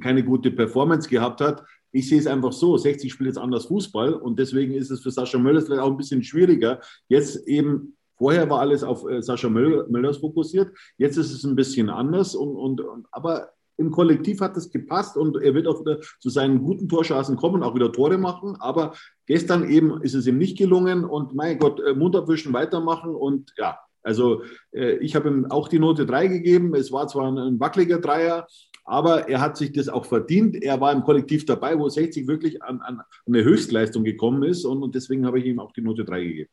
[0.00, 1.64] keine gute Performance gehabt hat.
[1.92, 5.10] Ich sehe es einfach so, 60 spielt jetzt anders Fußball und deswegen ist es für
[5.10, 6.80] Sascha Möllers vielleicht auch ein bisschen schwieriger.
[7.08, 11.90] Jetzt eben, vorher war alles auf äh, Sascha Möllers fokussiert, jetzt ist es ein bisschen
[11.90, 12.34] anders.
[12.34, 16.28] Und, und, und, aber im Kollektiv hat es gepasst und er wird auch wieder zu
[16.28, 18.56] seinen guten Torschancen kommen, auch wieder Tore machen.
[18.60, 18.94] Aber
[19.26, 23.52] gestern eben ist es ihm nicht gelungen und mein Gott, äh, Mund abwischen, weitermachen und
[23.56, 26.74] ja, also äh, ich habe ihm auch die Note 3 gegeben.
[26.74, 28.46] Es war zwar ein, ein wackeliger Dreier,
[28.84, 30.62] aber er hat sich das auch verdient.
[30.62, 34.82] Er war im Kollektiv dabei, wo 60 wirklich an, an eine Höchstleistung gekommen ist und,
[34.82, 36.50] und deswegen habe ich ihm auch die Note 3 gegeben.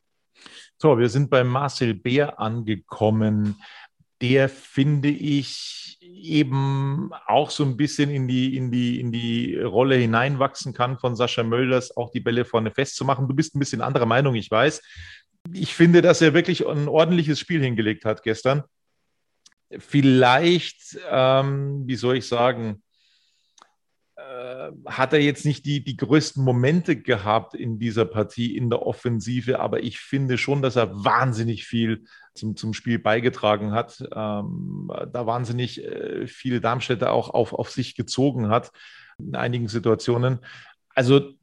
[0.77, 3.55] So, wir sind bei Marcel Bär angekommen.
[4.21, 9.95] Der finde ich eben auch so ein bisschen in die, in die, in die Rolle
[9.95, 13.27] hineinwachsen kann von Sascha Mölders, auch die Bälle vorne festzumachen.
[13.27, 14.81] Du bist ein bisschen anderer Meinung, ich weiß
[15.53, 18.63] ich finde, dass er wirklich ein ordentliches Spiel hingelegt hat gestern.
[19.77, 22.81] Vielleicht, ähm, wie soll ich sagen,
[24.15, 28.81] äh, hat er jetzt nicht die, die größten Momente gehabt in dieser Partie in der
[28.81, 34.91] Offensive, aber ich finde schon, dass er wahnsinnig viel zum, zum Spiel beigetragen hat, ähm,
[35.11, 38.71] da wahnsinnig äh, viele Darmstädter auch auf, auf sich gezogen hat
[39.19, 40.39] in einigen Situationen.
[40.95, 41.33] Also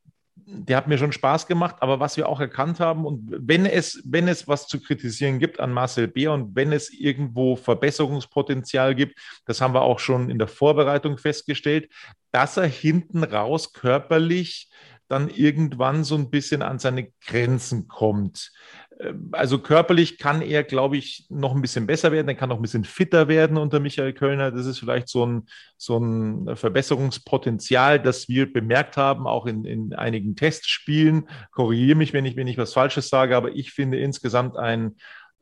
[0.44, 4.02] der hat mir schon Spaß gemacht, aber was wir auch erkannt haben und wenn es,
[4.04, 9.18] wenn es was zu kritisieren gibt an Marcel Beer und wenn es irgendwo Verbesserungspotenzial gibt,
[9.46, 11.90] das haben wir auch schon in der Vorbereitung festgestellt,
[12.32, 14.68] dass er hinten raus körperlich
[15.08, 18.52] dann irgendwann so ein bisschen an seine Grenzen kommt.
[19.00, 22.28] Ähm, also körperlich kann er, glaube ich, noch ein bisschen besser werden.
[22.28, 24.50] Er kann noch ein bisschen fitter werden unter Michael Kölner.
[24.50, 29.94] Das ist vielleicht so ein, so ein Verbesserungspotenzial, das wir bemerkt haben, auch in, in
[29.94, 31.28] einigen Testspielen.
[31.50, 34.96] Korrigiere mich, wenn ich, wenn ich was Falsches sage, aber ich finde insgesamt ein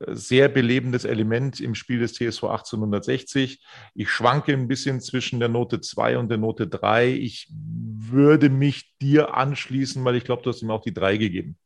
[0.09, 3.65] sehr belebendes Element im Spiel des TSV 1860.
[3.95, 7.13] Ich schwanke ein bisschen zwischen der Note 2 und der Note 3.
[7.13, 11.57] Ich würde mich dir anschließen, weil ich glaube, du hast ihm auch die 3 gegeben.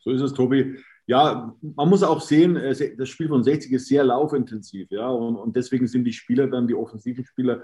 [0.00, 0.76] So ist es, Tobi.
[1.12, 5.36] Ja, man muss auch sehen, äh, das Spiel von 60 ist sehr laufintensiv, ja, und,
[5.36, 7.62] und deswegen sind die Spieler dann, die offensiven Spieler,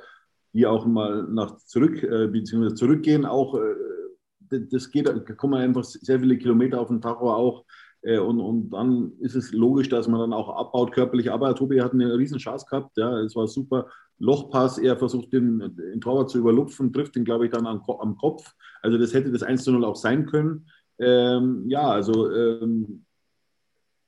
[0.53, 5.83] die auch mal nach zurück, äh, beziehungsweise zurückgehen, auch, äh, das geht, da kommen einfach
[5.83, 7.65] sehr viele Kilometer auf den Tacho auch,
[8.03, 11.33] äh, und, und dann ist es logisch, dass man dann auch abbaut körperlich.
[11.33, 12.97] Aber Tobi hat eine riesen Chance gehabt.
[12.99, 13.89] Ja, es war super.
[14.19, 18.17] Lochpass, er versucht den, den Torwart zu überlupfen, trifft ihn, glaube ich, dann am, am
[18.17, 18.53] Kopf.
[18.83, 20.67] Also das hätte das 1 zu 0 auch sein können.
[20.99, 23.05] Ähm, ja, also ähm,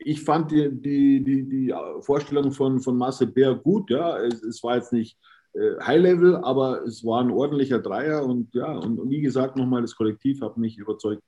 [0.02, 3.90] ich fand die, die, die, die Vorstellung von, von Marcel Bär gut.
[3.90, 5.18] Ja, es, es war jetzt nicht
[5.54, 9.56] äh, High Level, aber es war ein ordentlicher Dreier und ja, und, und wie gesagt,
[9.56, 11.22] nochmal das Kollektiv hat mich überzeugt.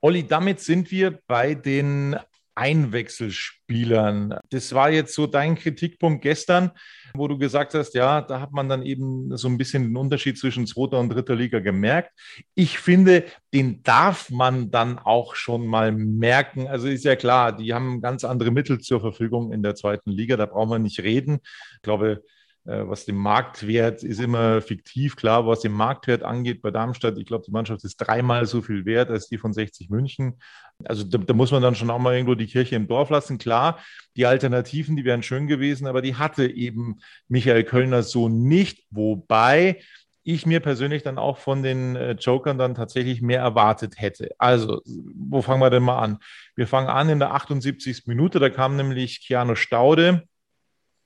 [0.00, 2.16] Olli, damit sind wir bei den
[2.58, 4.34] Einwechselspielern.
[4.50, 6.72] Das war jetzt so dein Kritikpunkt gestern,
[7.14, 10.36] wo du gesagt hast, ja, da hat man dann eben so ein bisschen den Unterschied
[10.38, 12.12] zwischen zweiter und dritter Liga gemerkt.
[12.56, 16.66] Ich finde, den darf man dann auch schon mal merken.
[16.66, 20.36] Also ist ja klar, die haben ganz andere Mittel zur Verfügung in der zweiten Liga,
[20.36, 21.38] da brauchen wir nicht reden.
[21.76, 22.22] Ich glaube,
[22.68, 27.16] äh, was den Marktwert ist immer fiktiv, klar, was den Marktwert angeht bei Darmstadt.
[27.16, 30.38] Ich glaube, die Mannschaft ist dreimal so viel wert als die von 60 München.
[30.84, 33.38] Also da, da, muss man dann schon auch mal irgendwo die Kirche im Dorf lassen.
[33.38, 33.80] Klar,
[34.16, 38.84] die Alternativen, die wären schön gewesen, aber die hatte eben Michael Kölner so nicht.
[38.90, 39.80] Wobei
[40.22, 44.30] ich mir persönlich dann auch von den äh, Jokern dann tatsächlich mehr erwartet hätte.
[44.38, 46.18] Also, wo fangen wir denn mal an?
[46.54, 48.06] Wir fangen an in der 78.
[48.06, 50.24] Minute, da kam nämlich Keanu Staude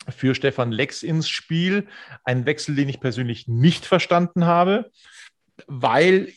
[0.08, 1.86] für Stefan Lex ins Spiel.
[2.24, 4.90] Ein Wechsel, den ich persönlich nicht verstanden habe,
[5.66, 6.32] weil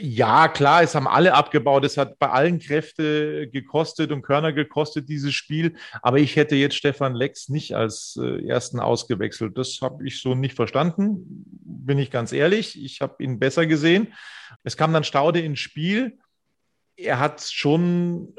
[0.00, 1.84] ja, klar, es haben alle abgebaut.
[1.84, 5.76] Es hat bei allen Kräfte gekostet und Körner gekostet, dieses Spiel.
[6.02, 9.56] Aber ich hätte jetzt Stefan Lex nicht als äh, ersten ausgewechselt.
[9.56, 12.82] Das habe ich so nicht verstanden, bin ich ganz ehrlich.
[12.82, 14.12] Ich habe ihn besser gesehen.
[14.64, 16.18] Es kam dann Staude ins Spiel.
[16.96, 18.34] Er hat schon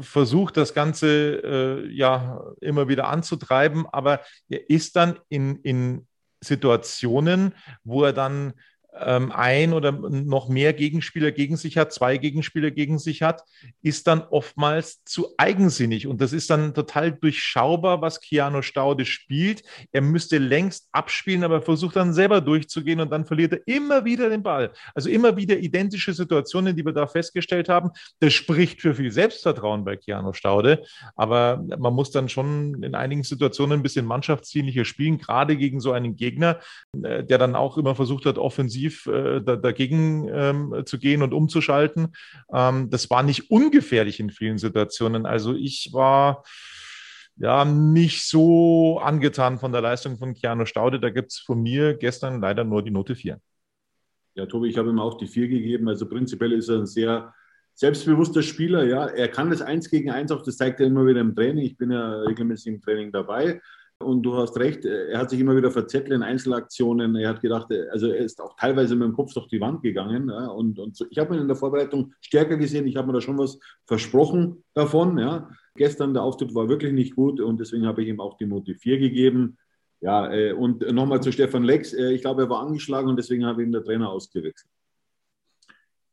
[0.00, 1.42] versucht, das Ganze
[1.86, 6.06] äh, ja immer wieder anzutreiben, aber er ist dann in, in
[6.40, 7.54] Situationen,
[7.84, 8.54] wo er dann
[9.00, 13.42] ähm, ein oder noch mehr Gegenspieler gegen sich hat, zwei Gegenspieler gegen sich hat,
[13.82, 16.06] ist dann oftmals zu eigensinnig.
[16.06, 19.62] Und das ist dann total durchschaubar, was Keanu Staude spielt.
[19.92, 24.28] Er müsste längst abspielen, aber versucht dann selber durchzugehen und dann verliert er immer wieder
[24.30, 24.72] den Ball.
[24.94, 27.90] Also immer wieder identische Situationen, die wir da festgestellt haben.
[28.20, 30.84] Das spricht für viel Selbstvertrauen bei Keanu Staude.
[31.16, 35.92] Aber man muss dann schon in einigen Situationen ein bisschen mannschaftsdienlicher spielen, gerade gegen so
[35.92, 36.60] einen Gegner,
[37.02, 41.22] äh, der dann auch immer versucht hat, offensiv offensiv äh, da, dagegen ähm, zu gehen
[41.22, 42.14] und umzuschalten.
[42.52, 45.26] Ähm, das war nicht ungefährlich in vielen Situationen.
[45.26, 46.44] Also ich war
[47.36, 51.00] ja nicht so angetan von der Leistung von Keanu Staude.
[51.00, 53.38] Da gibt es von mir gestern leider nur die Note 4.
[54.34, 55.88] Ja, Tobi, ich habe ihm auch die 4 gegeben.
[55.88, 57.34] Also prinzipiell ist er ein sehr
[57.74, 58.84] selbstbewusster Spieler.
[58.84, 61.64] Ja, er kann das Eins gegen Eins auch, das zeigt er immer wieder im Training.
[61.64, 63.60] Ich bin ja regelmäßig im Training dabei.
[63.98, 67.16] Und du hast recht, er hat sich immer wieder verzettelt in Einzelaktionen.
[67.16, 70.28] Er hat gedacht, also er ist auch teilweise mit dem Kopf durch die Wand gegangen.
[70.28, 71.06] Ja, und, und so.
[71.08, 72.86] ich habe ihn in der Vorbereitung stärker gesehen.
[72.86, 75.16] Ich habe mir da schon was versprochen davon.
[75.16, 75.48] Ja.
[75.76, 78.74] Gestern der Auftritt war wirklich nicht gut und deswegen habe ich ihm auch die Note
[78.74, 79.56] 4 gegeben.
[80.02, 81.94] Ja, äh, und nochmal zu Stefan Lex.
[81.94, 84.70] Äh, ich glaube, er war angeschlagen und deswegen habe ich ihn der Trainer ausgewechselt.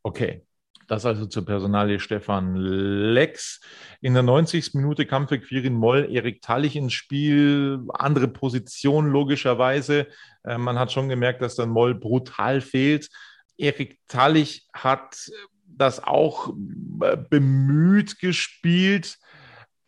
[0.03, 0.45] Okay,
[0.87, 3.61] das also zur Personalie Stefan Lex.
[4.01, 4.73] In der 90.
[4.73, 7.79] Minute kam für Quirin Moll Erik Tallich ins Spiel.
[7.93, 10.07] Andere Position logischerweise.
[10.43, 13.09] Äh, man hat schon gemerkt, dass dann Moll brutal fehlt.
[13.57, 15.31] Erik Tallich hat
[15.65, 16.53] das auch
[17.01, 19.17] äh, bemüht gespielt.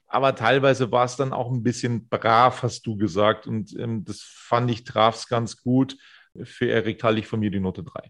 [0.08, 3.48] Aber teilweise war es dann auch ein bisschen brav, hast du gesagt.
[3.48, 5.98] Und ähm, das fand ich, traf es ganz gut.
[6.44, 8.10] Für Erik Tallich von mir die Note 3.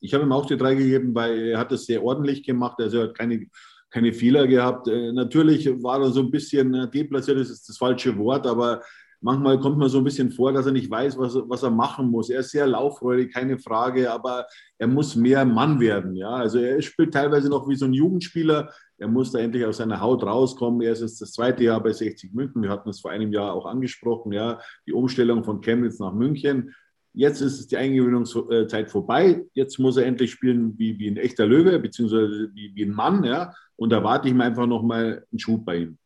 [0.00, 2.78] Ich habe ihm auch die drei gegeben, weil er hat es sehr ordentlich gemacht.
[2.78, 3.46] Also er hat keine,
[3.90, 4.88] keine Fehler gehabt.
[4.88, 8.80] Äh, natürlich war er so ein bisschen äh, deplatziert, das ist das falsche Wort, aber
[9.20, 12.10] manchmal kommt man so ein bisschen vor, dass er nicht weiß, was, was er machen
[12.10, 12.30] muss.
[12.30, 14.46] Er ist sehr lauffreudig, keine Frage, aber
[14.78, 16.16] er muss mehr Mann werden.
[16.16, 16.30] Ja?
[16.30, 18.72] Also er spielt teilweise noch wie so ein Jugendspieler.
[18.98, 20.80] Er muss da endlich aus seiner Haut rauskommen.
[20.82, 22.62] Er ist jetzt das zweite Jahr bei 60 München.
[22.62, 26.74] Wir hatten es vor einem Jahr auch angesprochen, ja, die Umstellung von Chemnitz nach München.
[27.12, 29.42] Jetzt ist die Eingewöhnungszeit vorbei.
[29.52, 33.24] Jetzt muss er endlich spielen wie, wie ein echter Löwe, beziehungsweise wie, wie ein Mann.
[33.24, 33.52] Ja?
[33.76, 35.98] Und da warte ich mir einfach nochmal einen Schub bei ihm.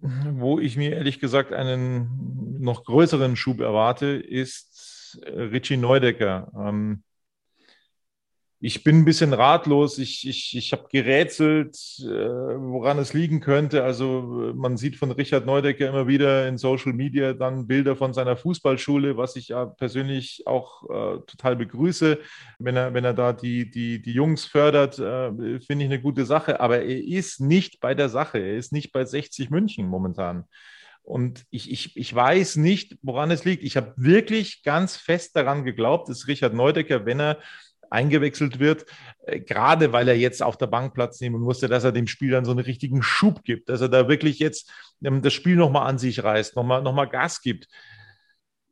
[0.00, 6.52] Wo ich mir ehrlich gesagt einen noch größeren Schub erwarte, ist Richie Neudecker.
[6.56, 7.02] Ähm,
[8.60, 9.98] ich bin ein bisschen ratlos.
[9.98, 13.84] Ich, ich, ich habe gerätselt, äh, woran es liegen könnte.
[13.84, 18.36] Also man sieht von Richard Neudecker immer wieder in Social Media dann Bilder von seiner
[18.36, 22.18] Fußballschule, was ich ja persönlich auch äh, total begrüße.
[22.58, 26.24] Wenn er, wenn er da die, die, die Jungs fördert, äh, finde ich eine gute
[26.24, 26.60] Sache.
[26.60, 28.38] Aber er ist nicht bei der Sache.
[28.38, 30.44] Er ist nicht bei 60 München momentan.
[31.08, 33.62] Und ich, ich, ich weiß nicht, woran es liegt.
[33.62, 37.38] Ich habe wirklich ganz fest daran geglaubt, dass Richard Neudecker, wenn er
[37.90, 38.86] eingewechselt wird,
[39.26, 42.30] äh, gerade weil er jetzt auf der Bank Platz nehmen musste, dass er dem Spiel
[42.30, 44.70] dann so einen richtigen Schub gibt, dass er da wirklich jetzt
[45.04, 47.68] ähm, das Spiel nochmal an sich reißt, nochmal noch mal Gas gibt.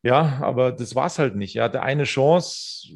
[0.02, 1.56] Ja, aber das war es halt nicht.
[1.56, 2.88] Er hatte eine Chance,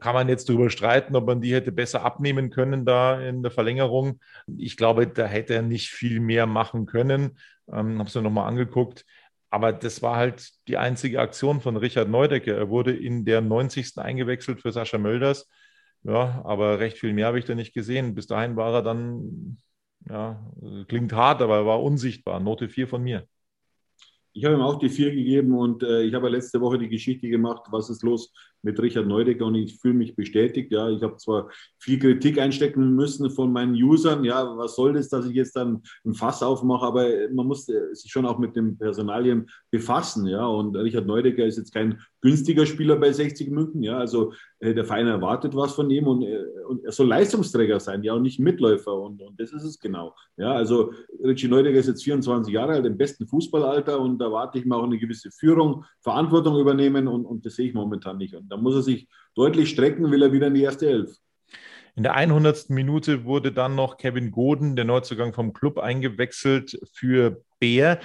[0.00, 3.50] kann man jetzt darüber streiten, ob man die hätte besser abnehmen können da in der
[3.50, 4.20] Verlängerung.
[4.58, 7.38] Ich glaube, da hätte er nicht viel mehr machen können.
[7.72, 9.06] Ähm, Habe es mir nochmal angeguckt.
[9.50, 12.56] Aber das war halt die einzige Aktion von Richard Neudecker.
[12.56, 13.98] Er wurde in der 90.
[13.98, 15.48] eingewechselt für Sascha Mölders.
[16.02, 18.14] Ja, aber recht viel mehr habe ich da nicht gesehen.
[18.14, 19.58] Bis dahin war er dann,
[20.08, 20.44] ja,
[20.88, 22.40] klingt hart, aber er war unsichtbar.
[22.40, 23.26] Note 4 von mir.
[24.32, 27.28] Ich habe ihm auch die 4 gegeben und äh, ich habe letzte Woche die Geschichte
[27.28, 28.32] gemacht, was ist los
[28.62, 30.72] mit Richard Neudecker und ich fühle mich bestätigt.
[30.72, 34.24] Ja, ich habe zwar viel Kritik einstecken müssen von meinen Usern.
[34.24, 36.86] Ja, was soll das, dass ich jetzt dann ein Fass aufmache?
[36.86, 40.26] Aber man muss äh, sich schon auch mit den Personalien befassen.
[40.26, 43.82] Ja, und Richard Neudecker ist jetzt kein günstiger Spieler bei 60 München.
[43.82, 47.78] Ja, also äh, der Verein erwartet was von ihm und, äh, und er soll Leistungsträger
[47.78, 48.94] sein, ja, und nicht Mitläufer.
[49.00, 50.14] Und, und das ist es genau.
[50.36, 50.92] Ja, also
[51.22, 54.76] Richie Neudecker ist jetzt 24 Jahre alt, im besten Fußballalter und da erwarte ich mal
[54.76, 58.34] auch eine gewisse Führung, Verantwortung übernehmen und, und das sehe ich momentan nicht.
[58.34, 61.16] Und da muss er sich deutlich strecken, will er wieder in die erste Elf.
[61.96, 62.68] In der 100.
[62.70, 68.00] Minute wurde dann noch Kevin Goden, der Neuzugang vom Club, eingewechselt für Bär.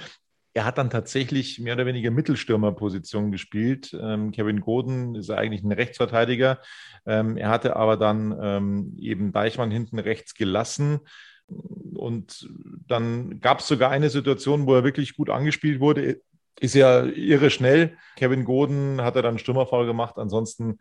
[0.54, 3.94] Er hat dann tatsächlich mehr oder weniger Mittelstürmerposition gespielt.
[3.98, 6.58] Ähm, Kevin Goden ist eigentlich ein Rechtsverteidiger.
[7.04, 11.00] Ähm, er hatte aber dann ähm, eben Deichmann hinten rechts gelassen.
[11.46, 12.48] Und
[12.86, 16.22] dann gab es sogar eine Situation, wo er wirklich gut angespielt wurde
[16.60, 17.96] ist ja irre schnell.
[18.16, 20.16] Kevin Goden hat er dann Stürmerfall gemacht.
[20.18, 20.78] Ansonsten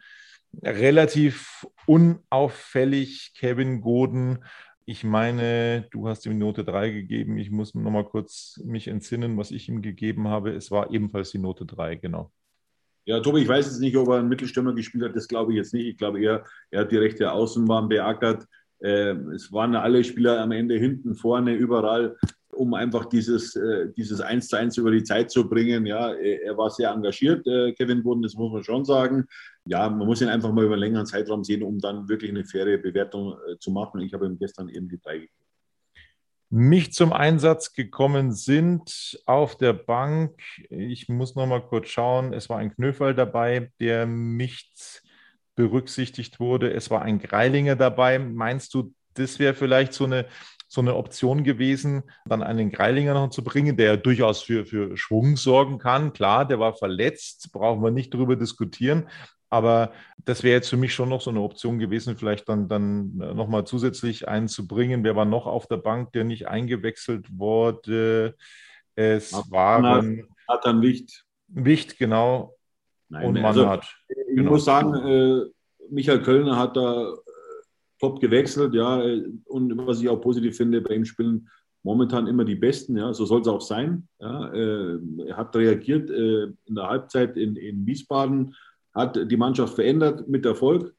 [0.63, 4.43] relativ unauffällig Kevin Goden.
[4.85, 7.37] Ich meine, du hast ihm Note 3 gegeben.
[7.37, 10.51] Ich muss noch mal kurz mich entsinnen, was ich ihm gegeben habe.
[10.51, 12.31] Es war ebenfalls die Note 3, genau.
[13.05, 15.15] Ja, Tobi, ich weiß jetzt nicht, ob er einen Mittelstürmer gespielt hat.
[15.15, 15.87] Das glaube ich jetzt nicht.
[15.87, 18.45] Ich glaube eher, er hat die rechte Außenbahn beackert.
[18.79, 22.17] Äh, es waren alle Spieler am Ende hinten, vorne, überall
[22.61, 25.87] um einfach dieses, äh, dieses 1 zu 1 über die Zeit zu bringen.
[25.87, 29.25] Ja, er war sehr engagiert, äh, Kevin Boden, das muss man schon sagen.
[29.65, 32.45] Ja, man muss ihn einfach mal über einen längeren Zeitraum sehen, um dann wirklich eine
[32.45, 34.01] faire Bewertung äh, zu machen.
[34.01, 35.33] Ich habe ihm gestern eben die drei gegeben.
[36.51, 40.39] Mich zum Einsatz gekommen sind auf der Bank.
[40.69, 42.31] Ich muss noch mal kurz schauen.
[42.31, 45.01] Es war ein Knöferl dabei, der nicht
[45.55, 46.71] berücksichtigt wurde.
[46.71, 48.19] Es war ein Greilinger dabei.
[48.19, 50.27] Meinst du, das wäre vielleicht so eine
[50.71, 55.35] so eine Option gewesen, dann einen Greilinger noch zu bringen, der durchaus für, für Schwung
[55.35, 56.13] sorgen kann.
[56.13, 59.09] Klar, der war verletzt, brauchen wir nicht darüber diskutieren.
[59.49, 59.91] Aber
[60.23, 63.65] das wäre jetzt für mich schon noch so eine Option gewesen, vielleicht dann, dann nochmal
[63.65, 65.03] zusätzlich einen zu bringen.
[65.03, 68.37] Wer war noch auf der Bank, der nicht eingewechselt wurde?
[68.95, 70.25] Es waren.
[70.47, 71.25] Hat dann Wicht.
[71.49, 72.55] Wicht, genau.
[73.09, 73.93] Nein, und man also, hat.
[74.07, 74.51] Ich genau.
[74.51, 75.41] muss sagen, äh,
[75.89, 77.11] Michael Kölner hat da
[78.01, 79.01] top gewechselt, ja.
[79.45, 81.47] Und was ich auch positiv finde, bei ihm spielen
[81.83, 83.13] momentan immer die Besten, ja.
[83.13, 84.07] So soll es auch sein.
[84.19, 84.51] Ja.
[84.53, 84.97] Äh,
[85.27, 88.55] er hat reagiert äh, in der Halbzeit in, in Wiesbaden,
[88.93, 90.93] hat die Mannschaft verändert mit Erfolg.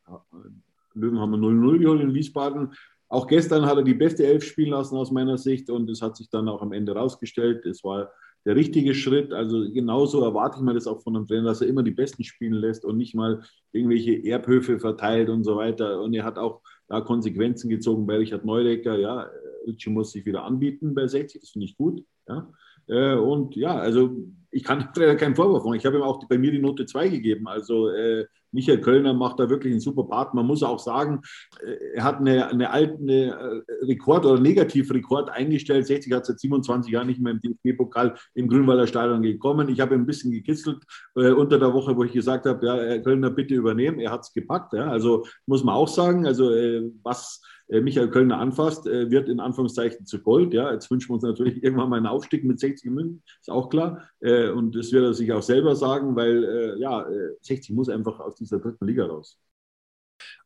[0.95, 2.73] Löwen haben 0-0 geholt in Wiesbaden.
[3.09, 6.17] Auch gestern hat er die beste Elf spielen lassen aus meiner Sicht und es hat
[6.17, 7.67] sich dann auch am Ende rausgestellt.
[7.67, 8.11] Es war
[8.45, 9.33] der richtige Schritt.
[9.33, 12.25] Also genauso erwarte ich mir das auch von einem Trainer, dass er immer die Besten
[12.25, 16.01] spielen lässt und nicht mal irgendwelche Erbhöfe verteilt und so weiter.
[16.01, 18.99] Und er hat auch da Konsequenzen gezogen bei Richard Neudecker.
[18.99, 19.31] Ja,
[19.67, 22.05] Ritchie muss sich wieder anbieten bei 60, das finde ich gut.
[22.29, 22.51] Ja.
[22.89, 24.17] Äh, und ja, also
[24.53, 25.77] ich kann keinen Vorwurf machen.
[25.77, 27.49] Ich habe ihm auch bei mir die Note 2 gegeben.
[27.49, 30.35] Also äh, Michael Kölner macht da wirklich einen super Part.
[30.35, 31.23] Man muss auch sagen,
[31.65, 35.87] äh, er hat eine, eine alte äh, Rekord- oder Negativrekord eingestellt.
[35.87, 39.71] 60 hat seit 27 Jahren nicht mehr im DFB-Pokal im Grünwalder Stadion gekommen.
[39.71, 40.85] Ich habe ein bisschen gekitzelt
[41.17, 44.01] äh, unter der Woche, wo ich gesagt habe, ja, Herr Kölner, bitte übernehmen.
[44.01, 44.75] Er hat es gepackt.
[44.75, 44.89] Ja.
[44.89, 49.41] Also muss man auch sagen, also äh, was äh, Michael Kölner anfasst, äh, wird in
[49.41, 50.53] Anführungszeichen zu Gold.
[50.53, 53.71] Ja, jetzt wünschen wir uns natürlich irgendwann mal einen Aufstieg mit 60 München, ist auch
[53.71, 54.09] klar.
[54.21, 57.07] Äh, und das wird er sich auch selber sagen, weil ja,
[57.41, 59.39] 60 muss einfach aus dieser dritten Liga raus.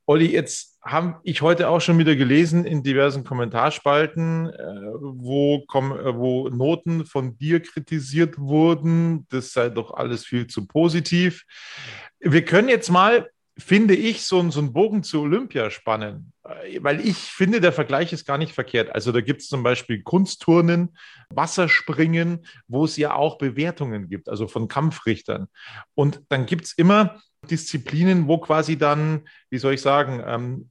[0.06, 4.46] Olli, jetzt habe ich heute auch schon wieder gelesen in diversen Kommentarspalten,
[5.00, 9.26] wo, wo Noten von dir kritisiert wurden.
[9.30, 11.44] Das sei doch alles viel zu positiv.
[12.20, 17.00] Wir können jetzt mal finde ich so, so einen Bogen zu Olympia spannen, äh, weil
[17.00, 18.94] ich finde, der Vergleich ist gar nicht verkehrt.
[18.94, 20.96] Also da gibt es zum Beispiel Kunstturnen,
[21.30, 25.48] Wasserspringen, wo es ja auch Bewertungen gibt, also von Kampfrichtern.
[25.94, 30.70] Und dann gibt es immer Disziplinen, wo quasi dann, wie soll ich sagen, ähm,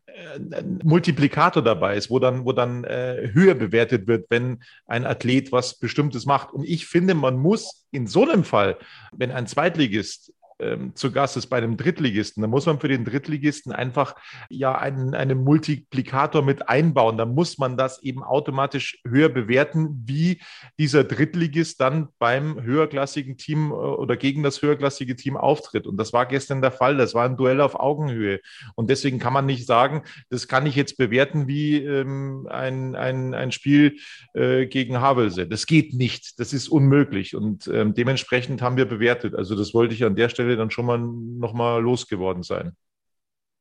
[0.51, 5.51] ein Multiplikator dabei ist, wo dann, wo dann äh, höher bewertet wird, wenn ein Athlet
[5.51, 6.53] was Bestimmtes macht.
[6.53, 8.77] Und ich finde, man muss in so einem Fall,
[9.11, 13.03] wenn ein Zweitligist ähm, zu Gast ist bei einem Drittligisten, dann muss man für den
[13.03, 14.15] Drittligisten einfach
[14.49, 17.17] ja einen, einen Multiplikator mit einbauen.
[17.17, 20.41] Da muss man das eben automatisch höher bewerten, wie
[20.79, 25.87] dieser Drittligist dann beim höherklassigen Team äh, oder gegen das höherklassige Team auftritt.
[25.87, 26.97] Und das war gestern der Fall.
[26.97, 28.39] Das war ein Duell auf Augenhöhe.
[28.75, 33.33] Und deswegen kann man nicht sagen, das kann ich jetzt bewerten wie ähm, ein, ein,
[33.33, 33.97] ein Spiel
[34.33, 35.47] äh, gegen Havelse.
[35.47, 36.39] Das geht nicht.
[36.39, 37.35] Das ist unmöglich.
[37.35, 39.35] Und ähm, dementsprechend haben wir bewertet.
[39.35, 42.75] Also das wollte ich an der Stelle Stelle dann schon mal nochmal losgeworden sein.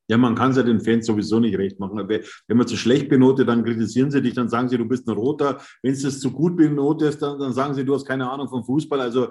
[0.06, 1.96] Ja, man kann es ja den Fans sowieso nicht recht machen.
[2.06, 5.14] Wenn man zu schlecht benotet, dann kritisieren sie dich, dann sagen sie, du bist ein
[5.14, 5.62] Roter.
[5.82, 9.00] Wenn es zu gut benotest, dann, dann sagen sie, du hast keine Ahnung vom Fußball.
[9.00, 9.28] Also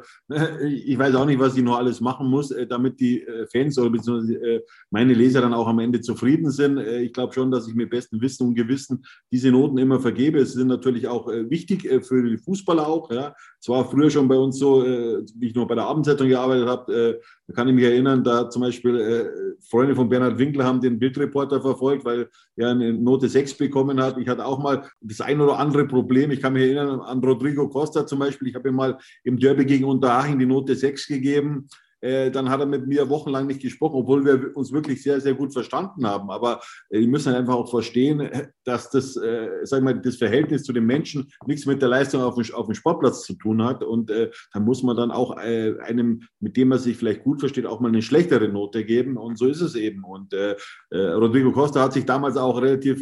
[0.66, 3.78] ich weiß auch nicht, was ich noch alles machen muss, äh, damit die äh, Fans
[3.78, 6.80] oder beziehungsweise äh, meine Leser dann auch am Ende zufrieden sind.
[6.80, 10.40] Ich glaube schon, dass ich mit bestem Wissen und Gewissen diese Noten immer vergebe.
[10.40, 13.12] Es sind natürlich auch wichtig für die Fußballer auch.
[13.12, 17.20] Es war früher schon bei uns so, wie ich noch bei der Abendzeitung gearbeitet habe,
[17.48, 21.62] da kann ich mich erinnern, da zum Beispiel Freunde von Bernhard Winkler haben den Bildreporter
[21.62, 24.18] verfolgt, weil er eine Note 6 bekommen hat.
[24.18, 26.32] Ich hatte auch mal das ein oder andere Problem.
[26.32, 28.48] Ich kann mich erinnern an Rodrigo Costa zum Beispiel.
[28.48, 31.68] Ich habe ihm mal im Derby gegen Unterhaching die Note 6 gegeben.
[32.04, 35.36] Äh, dann hat er mit mir wochenlang nicht gesprochen, obwohl wir uns wirklich sehr, sehr
[35.36, 36.30] gut verstanden haben.
[36.32, 38.30] Aber äh, die müssen einfach auch verstehen,
[38.66, 42.36] dass das, äh, sag mal, das Verhältnis zu den Menschen nichts mit der Leistung auf
[42.36, 43.86] dem, auf dem Sportplatz zu tun hat.
[43.86, 47.40] Und äh, da muss man dann auch äh, einem, mit dem man sich vielleicht gut
[47.40, 49.16] versteht, auch mal eine schlechtere Note geben.
[49.16, 50.04] Und so ist es eben.
[50.04, 50.56] Und äh,
[50.92, 53.02] Rodrigo Costa hat sich damals auch relativ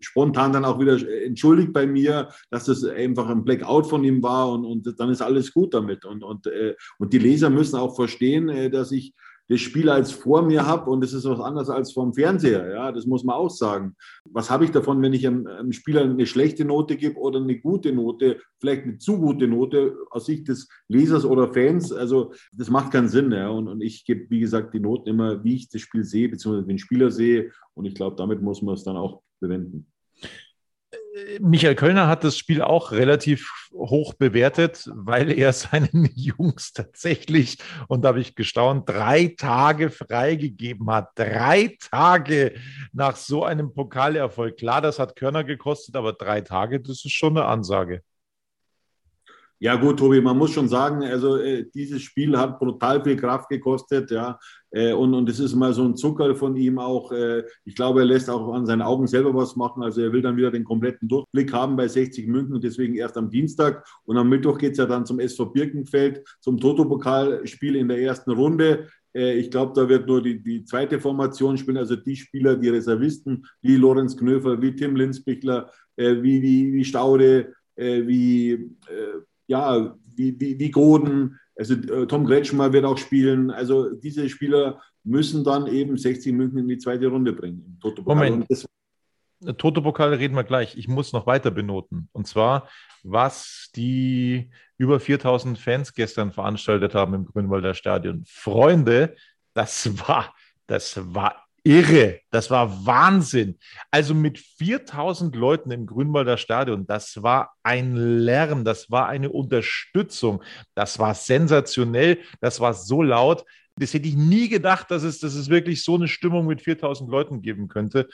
[0.00, 4.50] spontan dann auch wieder entschuldigt bei mir, dass das einfach ein Blackout von ihm war
[4.52, 6.04] und, und dann ist alles gut damit.
[6.04, 6.48] Und, und,
[6.98, 9.14] und die Leser müssen auch verstehen, verstehen, äh, dass ich
[9.48, 12.70] das Spiel als vor mir habe und es ist was anderes als vom Fernseher.
[12.70, 13.96] Ja, das muss man auch sagen.
[14.24, 17.58] Was habe ich davon, wenn ich einem, einem, Spieler eine schlechte Note gebe oder eine
[17.58, 21.92] gute Note, vielleicht eine zu gute Note aus Sicht des Lesers oder Fans?
[21.92, 23.32] Also das macht keinen Sinn.
[23.32, 23.48] Ja.
[23.48, 26.68] Und, und ich gebe, wie gesagt, die Noten immer, wie ich das Spiel sehe, beziehungsweise
[26.68, 27.50] den Spieler sehe.
[27.74, 29.90] Und ich glaube, damit muss man es dann auch bewenden.
[31.40, 37.58] Michael Kölner hat das Spiel auch relativ hoch bewertet, weil er seinen Jungs tatsächlich,
[37.88, 41.10] und da habe ich gestaunt, drei Tage freigegeben hat.
[41.16, 42.54] Drei Tage
[42.92, 44.56] nach so einem Pokalerfolg.
[44.56, 48.02] Klar, das hat Körner gekostet, aber drei Tage, das ist schon eine Ansage.
[49.62, 53.50] Ja gut, Tobi, man muss schon sagen, also äh, dieses Spiel hat brutal viel Kraft
[53.50, 54.38] gekostet, ja,
[54.72, 57.10] äh, und und es ist mal so ein Zucker von ihm auch.
[57.12, 59.82] Äh, ich glaube, er lässt auch an seinen Augen selber was machen.
[59.82, 63.16] Also er will dann wieder den kompletten Durchblick haben bei 60 München und deswegen erst
[63.16, 67.88] am Dienstag und am Mittwoch geht es ja dann zum SV Birkenfeld, zum Toto-Pokalspiel in
[67.88, 68.86] der ersten Runde.
[69.14, 72.68] Äh, ich glaube, da wird nur die, die zweite Formation spielen, also die Spieler, die
[72.68, 78.70] Reservisten, wie Lorenz Knöfer, wie Tim Linsbichler, äh, wie, wie, wie Staude, äh, wie
[79.50, 83.50] ja, wie, wie, wie Goden, also äh, Tom Kretschmer wird auch spielen.
[83.50, 87.78] Also diese Spieler müssen dann eben 60 München in die zweite Runde bringen.
[88.04, 88.46] Moment.
[89.56, 90.76] Toto-Pokal reden wir gleich.
[90.76, 92.08] Ich muss noch weiter benoten.
[92.12, 92.68] Und zwar,
[93.02, 98.24] was die über 4000 Fans gestern veranstaltet haben im Grünwalder Stadion.
[98.26, 99.16] Freunde,
[99.54, 100.34] das war,
[100.66, 102.20] das war irre.
[102.30, 103.58] Das war Wahnsinn.
[103.90, 110.42] Also mit 4000 Leuten im Grünwalder Stadion, das war ein Lärm, das war eine Unterstützung,
[110.74, 113.44] das war sensationell, das war so laut.
[113.76, 117.08] Das hätte ich nie gedacht, dass es, dass es wirklich so eine Stimmung mit 4000
[117.10, 118.08] Leuten geben könnte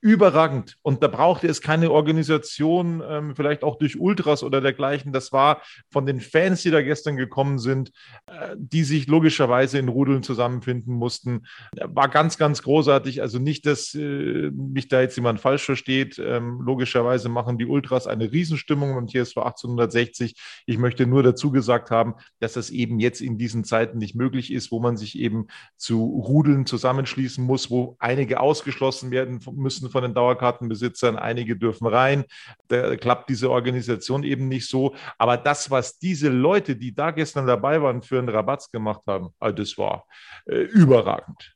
[0.00, 0.76] überragend.
[0.82, 5.12] Und da brauchte es keine Organisation, ähm, vielleicht auch durch Ultras oder dergleichen.
[5.12, 7.90] Das war von den Fans, die da gestern gekommen sind,
[8.26, 11.46] äh, die sich logischerweise in Rudeln zusammenfinden mussten.
[11.72, 13.22] War ganz, ganz großartig.
[13.22, 16.18] Also nicht, dass äh, mich da jetzt jemand falsch versteht.
[16.18, 20.36] Ähm, logischerweise machen die Ultras eine Riesenstimmung und hier ist vor 1860.
[20.66, 24.52] Ich möchte nur dazu gesagt haben, dass das eben jetzt in diesen Zeiten nicht möglich
[24.52, 30.02] ist, wo man sich eben zu Rudeln zusammenschließen muss, wo einige ausgeschlossen werden müssen von
[30.02, 32.24] den Dauerkartenbesitzern, einige dürfen rein.
[32.68, 34.94] Da klappt diese Organisation eben nicht so.
[35.18, 39.28] Aber das, was diese Leute, die da gestern dabei waren, für einen Rabatz gemacht haben,
[39.38, 40.06] ah, das war
[40.46, 41.54] äh, überragend.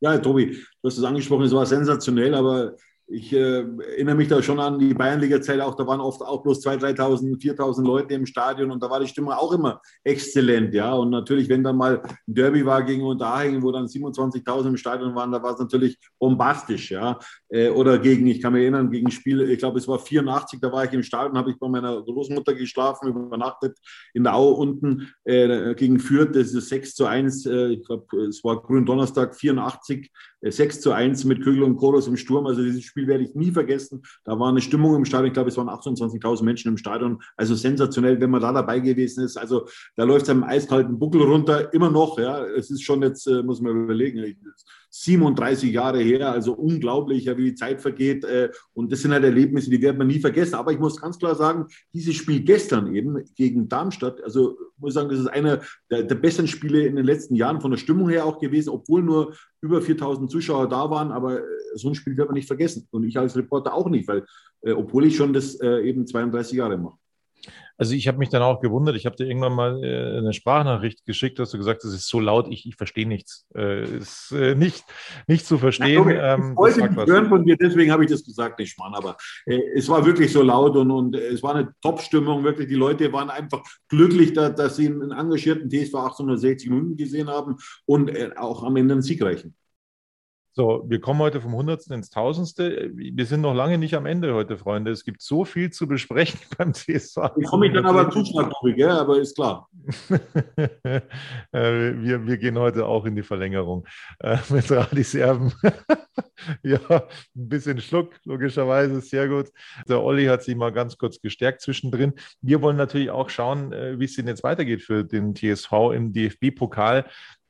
[0.00, 2.74] Ja, Tobi, du hast es angesprochen, es war sensationell, aber
[3.08, 6.64] ich äh, erinnere mich da schon an die Bayernliga-Zeit auch, da waren oft auch bloß
[6.66, 10.92] 2.000, 3.000, 4.000 Leute im Stadion und da war die Stimmung auch immer exzellent, ja.
[10.92, 15.14] Und natürlich, wenn dann mal ein Derby war gegen Unterhaching, wo dann 27.000 im Stadion
[15.14, 17.18] waren, da war es natürlich bombastisch, ja.
[17.48, 20.72] Äh, oder gegen, ich kann mich erinnern, gegen Spiel, ich glaube, es war 84, da
[20.72, 23.78] war ich im Stadion, habe ich bei meiner Großmutter geschlafen, übernachtet
[24.14, 28.16] in der Au unten äh, gegen Fürth, das ist 6 zu 1, äh, ich glaube,
[28.22, 30.10] es war Gründonnerstag 84,
[30.42, 33.34] 6 äh, zu 1 mit Kögel und Koros im Sturm, also dieses Spiel werde ich
[33.34, 34.02] nie vergessen.
[34.24, 37.22] Da war eine Stimmung im Stadion, ich glaube, es waren 28.000 Menschen im Stadion.
[37.36, 39.36] Also sensationell, wenn man da dabei gewesen ist.
[39.36, 39.66] Also
[39.96, 42.18] da läuft es einem eiskalten Buckel runter, immer noch.
[42.18, 44.18] Ja, es ist schon jetzt, äh, muss man überlegen,
[45.02, 48.24] 37 Jahre her, also unglaublich, ja, wie die Zeit vergeht.
[48.24, 50.54] Äh, und das sind halt Erlebnisse, die werden wir nie vergessen.
[50.54, 54.94] Aber ich muss ganz klar sagen, dieses Spiel gestern eben gegen Darmstadt, also muss ich
[54.94, 58.08] sagen, das ist einer der, der besten Spiele in den letzten Jahren von der Stimmung
[58.08, 61.12] her auch gewesen, obwohl nur über 4000 Zuschauer da waren.
[61.12, 61.44] Aber äh,
[61.74, 62.88] so ein Spiel wird man nicht vergessen.
[62.90, 64.24] Und ich als Reporter auch nicht, weil,
[64.62, 66.96] äh, obwohl ich schon das eben 32 Jahre mache.
[67.78, 71.04] Also ich habe mich dann auch gewundert, ich habe dir irgendwann mal äh, eine Sprachnachricht
[71.04, 73.46] geschickt, hast du gesagt, es ist so laut, ich, ich verstehe nichts.
[73.54, 74.84] Äh, ist äh, nicht,
[75.26, 76.08] nicht zu verstehen.
[76.08, 78.94] Ja, ähm, ich wollte nicht hören von dir, deswegen habe ich das gesagt, nicht Mann,
[78.94, 82.68] aber äh, es war wirklich so laut und, und es war eine Top-Stimmung, wirklich.
[82.68, 87.56] Die Leute waren einfach glücklich, da, dass sie einen engagierten TSV 1860 Minuten gesehen haben
[87.84, 89.54] und äh, auch am Ende einen Sieg reichen.
[90.58, 92.90] So, wir kommen heute vom Hundertsten ins Tausendste.
[92.94, 94.90] Wir sind noch lange nicht am Ende heute, Freunde.
[94.90, 97.18] Es gibt so viel zu besprechen beim TSV.
[97.36, 99.68] Ich komme ich dann aber zu schnell ja, aber ist klar.
[101.52, 103.86] Äh, wir, wir gehen heute auch in die Verlängerung
[104.20, 105.52] äh, mit Radis Erben.
[106.62, 107.02] ja, ein
[107.34, 109.48] bisschen Schluck, logischerweise, sehr gut.
[109.88, 112.14] Der Olli hat sich mal ganz kurz gestärkt zwischendrin.
[112.40, 116.12] Wir wollen natürlich auch schauen, äh, wie es denn jetzt weitergeht für den TSV im
[116.12, 117.04] DFB-Pokal.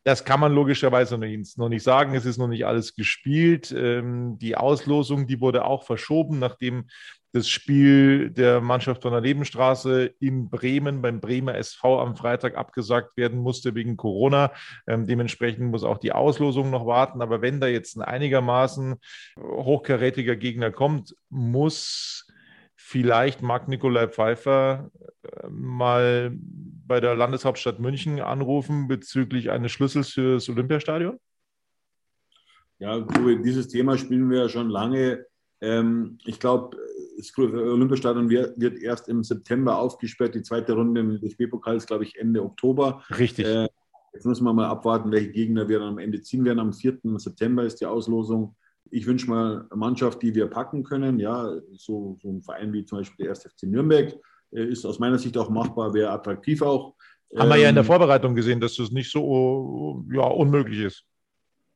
[0.06, 2.14] Das kann man logischerweise noch nicht sagen.
[2.14, 3.74] Es ist noch nicht alles gespielt.
[3.76, 6.86] Ähm, die Auslosung, die wurde auch verschoben, nachdem
[7.32, 13.16] das Spiel der Mannschaft von der Nebenstraße in Bremen beim Bremer SV am Freitag abgesagt
[13.16, 14.52] werden musste wegen Corona.
[14.86, 17.20] Ähm, dementsprechend muss auch die Auslosung noch warten.
[17.20, 19.00] Aber wenn da jetzt ein einigermaßen
[19.40, 22.28] hochkarätiger Gegner kommt, muss
[22.86, 24.92] vielleicht Marc Nikolai Pfeiffer
[25.24, 26.30] äh, mal
[26.86, 31.18] bei der Landeshauptstadt München anrufen bezüglich eines Schlüssels für das Olympiastadion?
[32.78, 35.26] Ja, dieses Thema spielen wir ja schon lange.
[35.60, 36.76] Ähm, ich glaube,
[37.16, 40.36] das Olympiastadion wird erst im September aufgesperrt.
[40.36, 43.02] Die zweite Runde im DFB-Pokal ist, glaube ich, Ende Oktober.
[43.18, 43.46] Richtig.
[43.46, 43.66] Äh,
[44.12, 46.60] jetzt müssen wir mal abwarten, welche Gegner wir dann am Ende ziehen werden.
[46.60, 46.98] Am 4.
[47.16, 48.54] September ist die Auslosung.
[48.90, 51.18] Ich wünsche mal eine Mannschaft, die wir packen können.
[51.18, 53.42] Ja, so, so ein Verein wie zum Beispiel der 1.
[53.44, 54.14] FC Nürnberg
[54.52, 56.94] äh, ist aus meiner Sicht auch machbar, wäre attraktiv auch.
[57.36, 61.04] Haben wir ja in der ähm, Vorbereitung gesehen, dass das nicht so ja, unmöglich ist.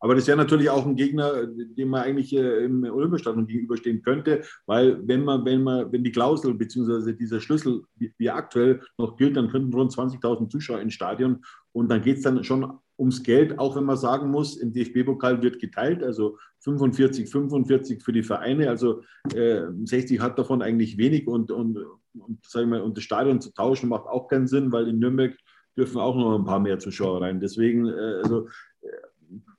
[0.03, 4.43] Aber das wäre natürlich auch ein Gegner, dem man eigentlich äh, im Olympiastadion gegenüberstehen könnte,
[4.65, 7.13] weil wenn man, wenn man, wenn die Klausel bzw.
[7.13, 12.01] dieser Schlüssel wie aktuell noch gilt, dann könnten rund 20.000 Zuschauer ins Stadion und dann
[12.01, 16.05] geht es dann schon ums Geld, auch wenn man sagen muss, im DFB-Pokal wird geteilt,
[16.05, 19.03] also 45, 45 für die Vereine, also
[19.34, 21.78] äh, 60 hat davon eigentlich wenig und, und,
[22.12, 24.98] und, sag ich mal, und das Stadion zu tauschen macht auch keinen Sinn, weil in
[24.98, 25.34] Nürnberg
[25.76, 27.40] dürfen auch noch ein paar mehr Zuschauer rein.
[27.40, 28.46] Deswegen, äh, also
[28.82, 28.88] äh,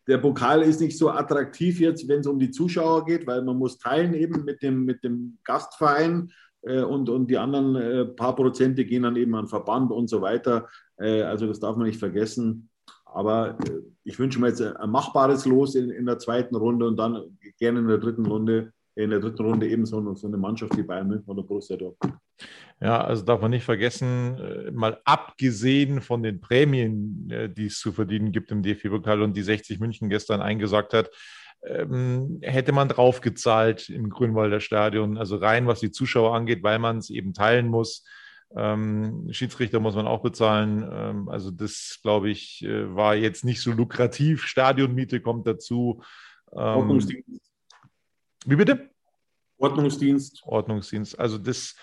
[0.07, 3.57] der Pokal ist nicht so attraktiv jetzt, wenn es um die Zuschauer geht, weil man
[3.57, 6.31] muss teilen eben mit dem, mit dem Gastverein
[6.61, 10.21] äh, und, und die anderen äh, paar Prozente gehen dann eben an Verband und so
[10.21, 10.67] weiter.
[10.97, 12.69] Äh, also das darf man nicht vergessen.
[13.13, 16.97] Aber äh, ich wünsche mir jetzt ein machbares Los in, in der zweiten Runde und
[16.97, 20.77] dann gerne in der dritten Runde, in der dritten Runde eben so, so eine Mannschaft
[20.77, 22.17] wie Bayern München oder Borussia Dortmund.
[22.81, 27.79] Ja, also darf man nicht vergessen, äh, mal abgesehen von den Prämien, äh, die es
[27.79, 31.11] zu verdienen gibt im DFB-Pokal und die 60 München gestern eingesagt hat,
[31.63, 35.17] ähm, hätte man draufgezahlt im Grünwalder Stadion.
[35.17, 38.03] Also rein, was die Zuschauer angeht, weil man es eben teilen muss.
[38.55, 40.87] Ähm, Schiedsrichter muss man auch bezahlen.
[40.91, 44.45] Ähm, also das, glaube ich, äh, war jetzt nicht so lukrativ.
[44.45, 46.01] Stadionmiete kommt dazu.
[46.51, 47.41] Ähm, Ordnungsdienst.
[48.45, 48.89] Wie bitte?
[49.57, 50.41] Ordnungsdienst.
[50.43, 51.19] Ordnungsdienst.
[51.19, 51.75] Also das,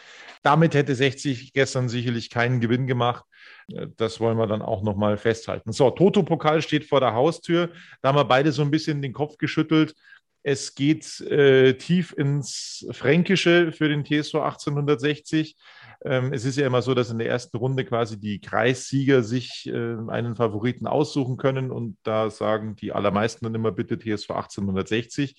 [0.43, 3.25] damit hätte 60 gestern sicherlich keinen Gewinn gemacht.
[3.73, 5.73] Äh, das wollen wir dann auch nochmal festhalten.
[5.73, 7.71] So, Toto-Pokal steht vor der Haustür.
[8.03, 9.95] Da haben wir beide so ein bisschen den Kopf geschüttelt.
[10.43, 15.57] Es geht äh, tief ins Fränkische für den TSV 1860.
[16.05, 19.67] Ähm, es ist ja immer so, dass in der ersten Runde quasi die Kreissieger sich
[19.67, 25.37] äh, einen Favoriten aussuchen können und da sagen die allermeisten dann immer bitte TSV 1860.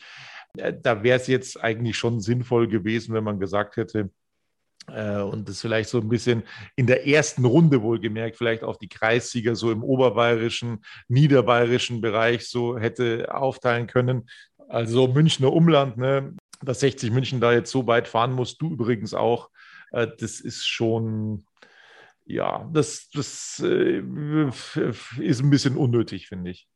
[0.58, 4.10] Äh, da wäre es jetzt eigentlich schon sinnvoll gewesen, wenn man gesagt hätte,
[4.94, 6.44] äh, und das vielleicht so ein bisschen
[6.76, 12.78] in der ersten Runde wohlgemerkt, vielleicht auf die Kreissieger so im oberbayerischen, niederbayerischen Bereich so
[12.78, 14.30] hätte aufteilen können.
[14.70, 16.36] Also Münchner Umland, ne?
[16.62, 19.50] dass 60 München da jetzt so weit fahren muss, du übrigens auch,
[19.92, 21.44] äh, das ist schon,
[22.26, 24.00] ja, das, das äh,
[25.20, 26.68] ist ein bisschen unnötig, finde ich.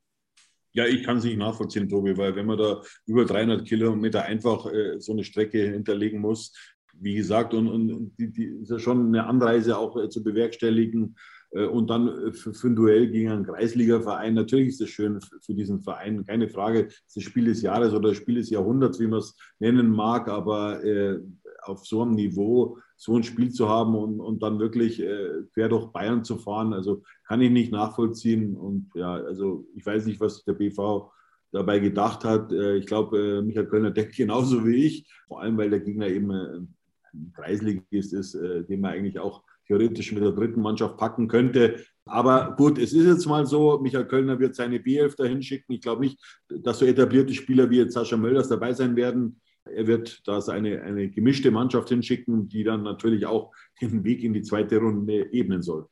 [0.71, 4.65] Ja, ich kann es nicht nachvollziehen, Tobi, weil wenn man da über 300 Kilometer einfach
[4.65, 6.51] äh, so eine Strecke hinterlegen muss,
[6.99, 11.15] wie gesagt, und, und die, die ist ja schon eine Anreise auch äh, zu bewerkstelligen,
[11.54, 14.34] und dann äh, für, für, ein Duell gegen einen Kreisliga-Verein.
[14.34, 16.86] Natürlich ist das schön für diesen Verein, keine Frage.
[16.86, 19.89] Das ist das Spiel des Jahres oder das Spiel des Jahrhunderts, wie man es nennen
[19.89, 21.20] mag, aber äh,
[21.62, 25.70] auf so einem Niveau so ein Spiel zu haben und, und dann wirklich äh, quer
[25.70, 28.56] durch Bayern zu fahren, also kann ich nicht nachvollziehen.
[28.56, 31.12] Und ja, also ich weiß nicht, was der BV
[31.51, 32.51] dabei gedacht hat.
[32.51, 36.08] Äh, ich glaube, äh, Michael Kölner denkt genauso wie ich, vor allem weil der Gegner
[36.08, 41.84] eben ein Kreisligist ist, den man eigentlich auch theoretisch mit der dritten Mannschaft packen könnte.
[42.05, 45.74] Aber gut, es ist jetzt mal so, Michael Kölner wird seine B11 dahin schicken.
[45.74, 49.39] Ich glaube nicht, dass so etablierte Spieler wie jetzt Sascha Mölders dabei sein werden.
[49.66, 54.34] Er wird da seine eine gemischte Mannschaft hinschicken, die dann natürlich auch den Weg in
[54.34, 55.88] die zweite Runde ebnen soll.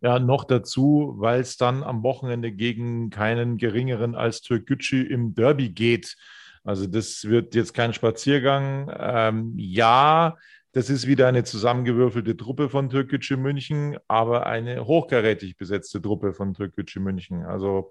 [0.00, 5.70] Ja, noch dazu, weil es dann am Wochenende gegen keinen geringeren als Türkgücü im Derby
[5.70, 6.16] geht.
[6.64, 8.90] Also das wird jetzt kein Spaziergang.
[8.96, 10.36] Ähm, ja,
[10.72, 16.54] das ist wieder eine zusammengewürfelte Truppe von Türkgücü München, aber eine hochkarätig besetzte Truppe von
[16.54, 17.44] Türkgücü München.
[17.44, 17.90] Also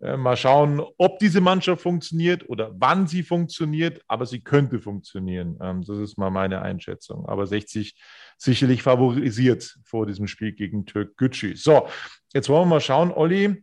[0.00, 5.58] äh, mal schauen, ob diese Mannschaft funktioniert oder wann sie funktioniert, aber sie könnte funktionieren.
[5.60, 7.26] Ähm, das ist mal meine Einschätzung.
[7.28, 7.94] Aber 60
[8.38, 11.54] sicherlich favorisiert vor diesem Spiel gegen Türkgücü.
[11.56, 11.86] So,
[12.32, 13.62] jetzt wollen wir mal schauen, Olli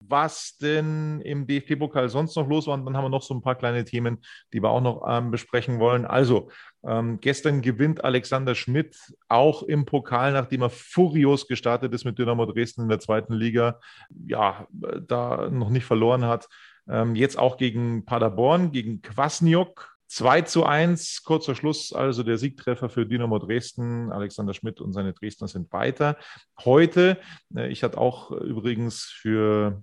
[0.00, 2.74] was denn im DFB-Pokal sonst noch los war.
[2.74, 4.18] Und dann haben wir noch so ein paar kleine Themen,
[4.52, 6.04] die wir auch noch ähm, besprechen wollen.
[6.04, 6.50] Also,
[6.84, 8.96] ähm, gestern gewinnt Alexander Schmidt
[9.28, 13.80] auch im Pokal, nachdem er furios gestartet ist mit Dynamo Dresden in der zweiten Liga.
[14.26, 16.48] Ja, da noch nicht verloren hat.
[16.88, 19.95] Ähm, jetzt auch gegen Paderborn, gegen Kwasniok.
[20.08, 24.12] 2 zu 1, kurzer Schluss, also der Siegtreffer für Dynamo Dresden.
[24.12, 26.16] Alexander Schmidt und seine Dresdner sind weiter.
[26.64, 27.18] Heute,
[27.54, 29.82] äh, ich hatte auch übrigens für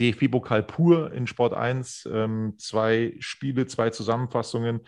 [0.00, 4.86] DFB-Pokal pur in Sport 1 ähm, zwei Spiele, zwei Zusammenfassungen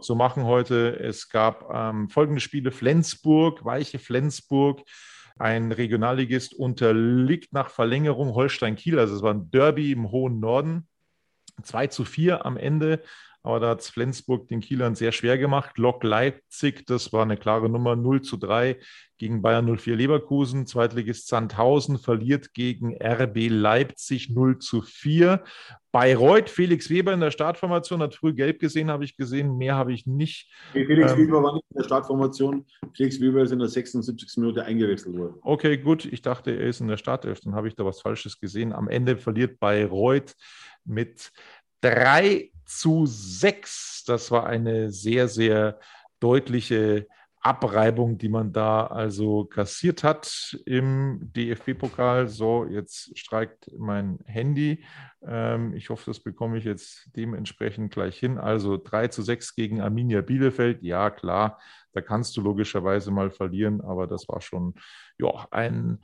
[0.00, 0.98] zu machen heute.
[0.98, 4.82] Es gab ähm, folgende Spiele: Flensburg, Weiche Flensburg.
[5.38, 8.98] Ein Regionalligist unterliegt nach Verlängerung Holstein Kiel.
[8.98, 10.88] Also es war ein Derby im hohen Norden.
[11.62, 13.02] 2 zu 4 am Ende
[13.42, 15.78] aber da hat Flensburg den Kielern sehr schwer gemacht.
[15.78, 18.78] Lok Leipzig, das war eine klare Nummer, 0 zu 3
[19.16, 20.66] gegen Bayern 04 Leverkusen.
[20.66, 25.42] Zweitligist Sandhausen verliert gegen RB Leipzig 0 zu 4.
[25.92, 29.56] Bayreuth, Felix Weber in der Startformation, hat früh gelb gesehen, habe ich gesehen.
[29.56, 30.50] Mehr habe ich nicht.
[30.72, 32.66] Felix ähm, Weber war nicht in der Startformation.
[32.94, 34.36] Felix Weber ist in der 76.
[34.36, 35.36] Minute eingewechselt worden.
[35.42, 36.04] Okay, gut.
[36.04, 37.40] Ich dachte, er ist in der Startelf.
[37.40, 38.72] Dann habe ich da was Falsches gesehen.
[38.72, 40.34] Am Ende verliert Bayreuth
[40.84, 41.30] mit
[41.80, 44.04] 3 zu 6.
[44.06, 45.80] Das war eine sehr, sehr
[46.20, 47.06] deutliche
[47.40, 52.28] Abreibung, die man da also kassiert hat im DFB-Pokal.
[52.28, 54.84] So, jetzt streikt mein Handy.
[55.22, 58.38] Ähm, ich hoffe, das bekomme ich jetzt dementsprechend gleich hin.
[58.38, 60.82] Also 3 zu 6 gegen Arminia Bielefeld.
[60.82, 61.60] Ja, klar,
[61.92, 64.74] da kannst du logischerweise mal verlieren, aber das war schon
[65.18, 66.00] ja, ein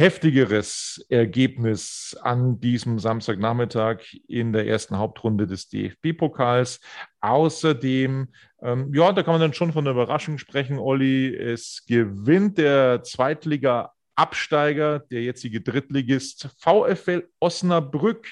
[0.00, 6.80] heftigeres Ergebnis an diesem Samstagnachmittag in der ersten Hauptrunde des DFB-Pokals.
[7.20, 8.28] Außerdem,
[8.62, 11.36] ähm, ja, da kann man dann schon von einer Überraschung sprechen, Olli.
[11.36, 18.26] Es gewinnt der Zweitliga-Absteiger, der jetzige Drittligist VfL Osnabrück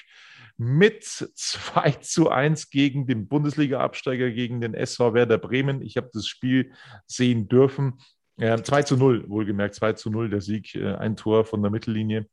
[0.57, 5.83] mit 2 zu 1 gegen den Bundesliga-Absteiger, gegen den SV Werder Bremen.
[5.83, 6.71] Ich habe das Spiel
[7.05, 7.99] sehen dürfen.
[8.39, 11.71] Ja, 2 zu 0, wohlgemerkt, 2 zu 0 der Sieg, äh, ein Tor von der
[11.71, 12.25] Mittellinie.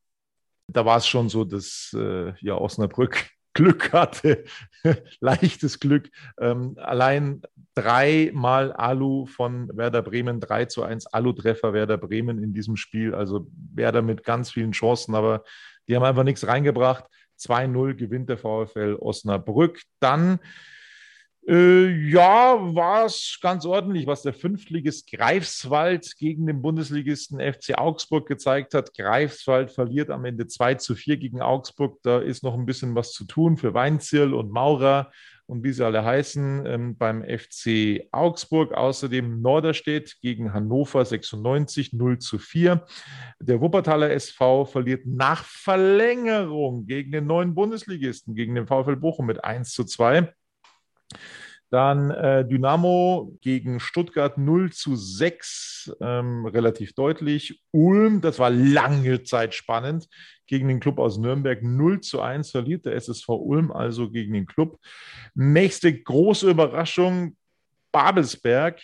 [0.68, 4.44] Da war es schon so, dass äh, ja, Osnabrück Glück hatte,
[5.20, 6.10] leichtes Glück.
[6.38, 7.42] Ähm, allein
[7.74, 13.14] dreimal Alu von Werder Bremen, 3 zu 1 Alu-Treffer Werder Bremen in diesem Spiel.
[13.14, 15.42] Also Werder mit ganz vielen Chancen, aber
[15.88, 17.04] die haben einfach nichts reingebracht.
[17.40, 19.82] 2-0 gewinnt der VfL Osnabrück.
[20.00, 20.38] Dann
[21.48, 28.26] äh, ja, war es ganz ordentlich, was der Fünftligist Greifswald gegen den Bundesligisten FC Augsburg
[28.26, 28.94] gezeigt hat.
[28.94, 31.98] Greifswald verliert am Ende 2 zu 4 gegen Augsburg.
[32.02, 35.12] Da ist noch ein bisschen was zu tun für Weinzierl und Maurer
[35.46, 38.72] und wie sie alle heißen ähm, beim FC Augsburg.
[38.72, 42.84] Außerdem Norderstedt gegen Hannover 96 0 zu 4.
[43.38, 49.44] Der Wuppertaler SV verliert nach Verlängerung gegen den neuen Bundesligisten, gegen den VfL Bochum mit
[49.44, 50.32] 1 zu 2.
[51.70, 57.60] Dann äh, Dynamo gegen Stuttgart 0 zu 6, ähm, relativ deutlich.
[57.72, 60.08] Ulm, das war lange Zeit spannend,
[60.46, 64.46] gegen den Club aus Nürnberg 0 zu 1 verliert der SSV Ulm also gegen den
[64.46, 64.78] Club.
[65.34, 67.36] Nächste große Überraschung,
[67.90, 68.80] Babelsberg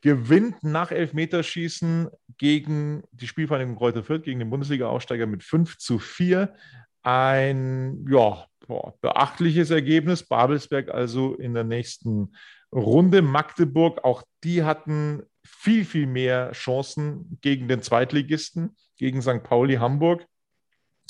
[0.00, 6.54] gewinnt nach Elfmeterschießen gegen die Spielvereinigung Kräuter Fürth, gegen den Bundesliga-Aufsteiger mit 5 zu 4.
[7.02, 10.22] Ein ja, boah, beachtliches Ergebnis.
[10.22, 12.36] Babelsberg also in der nächsten
[12.72, 13.22] Runde.
[13.22, 19.42] Magdeburg, auch die hatten viel, viel mehr Chancen gegen den Zweitligisten, gegen St.
[19.42, 20.26] Pauli Hamburg,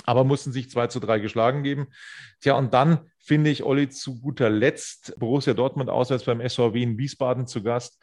[0.05, 1.89] aber mussten sich 2 zu 3 geschlagen geben.
[2.41, 6.97] Tja, und dann finde ich Olli zu guter Letzt Borussia Dortmund auswärts beim SVW in
[6.97, 8.01] Wiesbaden zu Gast.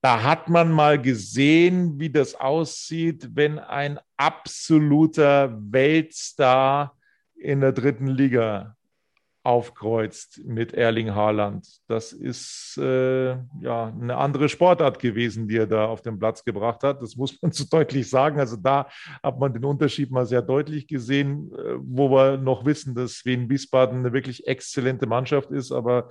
[0.00, 6.96] Da hat man mal gesehen, wie das aussieht, wenn ein absoluter Weltstar
[7.34, 8.75] in der dritten Liga
[9.46, 11.66] aufkreuzt mit Erling Haaland.
[11.86, 13.30] Das ist äh,
[13.60, 17.00] ja eine andere Sportart gewesen, die er da auf den Platz gebracht hat.
[17.00, 18.40] Das muss man so deutlich sagen.
[18.40, 18.88] Also da
[19.22, 23.48] hat man den Unterschied mal sehr deutlich gesehen, äh, wo wir noch wissen, dass Wien
[23.48, 26.08] Wiesbaden eine wirklich exzellente Mannschaft ist, aber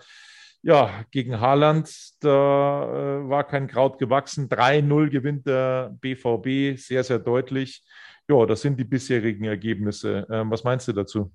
[0.62, 4.50] ja, gegen Haaland, da äh, war kein Kraut gewachsen.
[4.50, 7.84] 3-0 gewinnt der BVB, sehr, sehr deutlich.
[8.28, 10.26] Ja, das sind die bisherigen Ergebnisse.
[10.32, 11.32] Ähm, was meinst du dazu?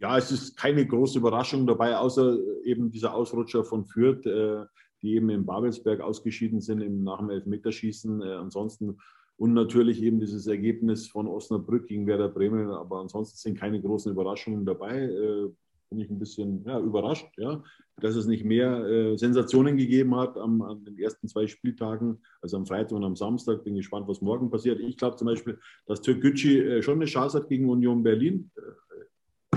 [0.00, 4.64] Ja, es ist keine große Überraschung dabei, außer eben dieser Ausrutscher von Fürth, äh,
[5.02, 8.22] die eben in Babelsberg ausgeschieden sind im, nach dem Elfmeterschießen.
[8.22, 8.98] Äh, ansonsten
[9.38, 12.70] und natürlich eben dieses Ergebnis von Osnabrück gegen Werder Bremen.
[12.70, 15.02] Aber ansonsten sind keine großen Überraschungen dabei.
[15.02, 15.48] Äh,
[15.90, 17.62] bin ich ein bisschen ja, überrascht, ja,
[18.00, 22.56] dass es nicht mehr äh, Sensationen gegeben hat am, an den ersten zwei Spieltagen, also
[22.56, 23.64] am Freitag und am Samstag.
[23.64, 24.80] Bin gespannt, was morgen passiert.
[24.80, 28.50] Ich glaube zum Beispiel, dass Türkgücü äh, schon eine Chance hat gegen Union Berlin.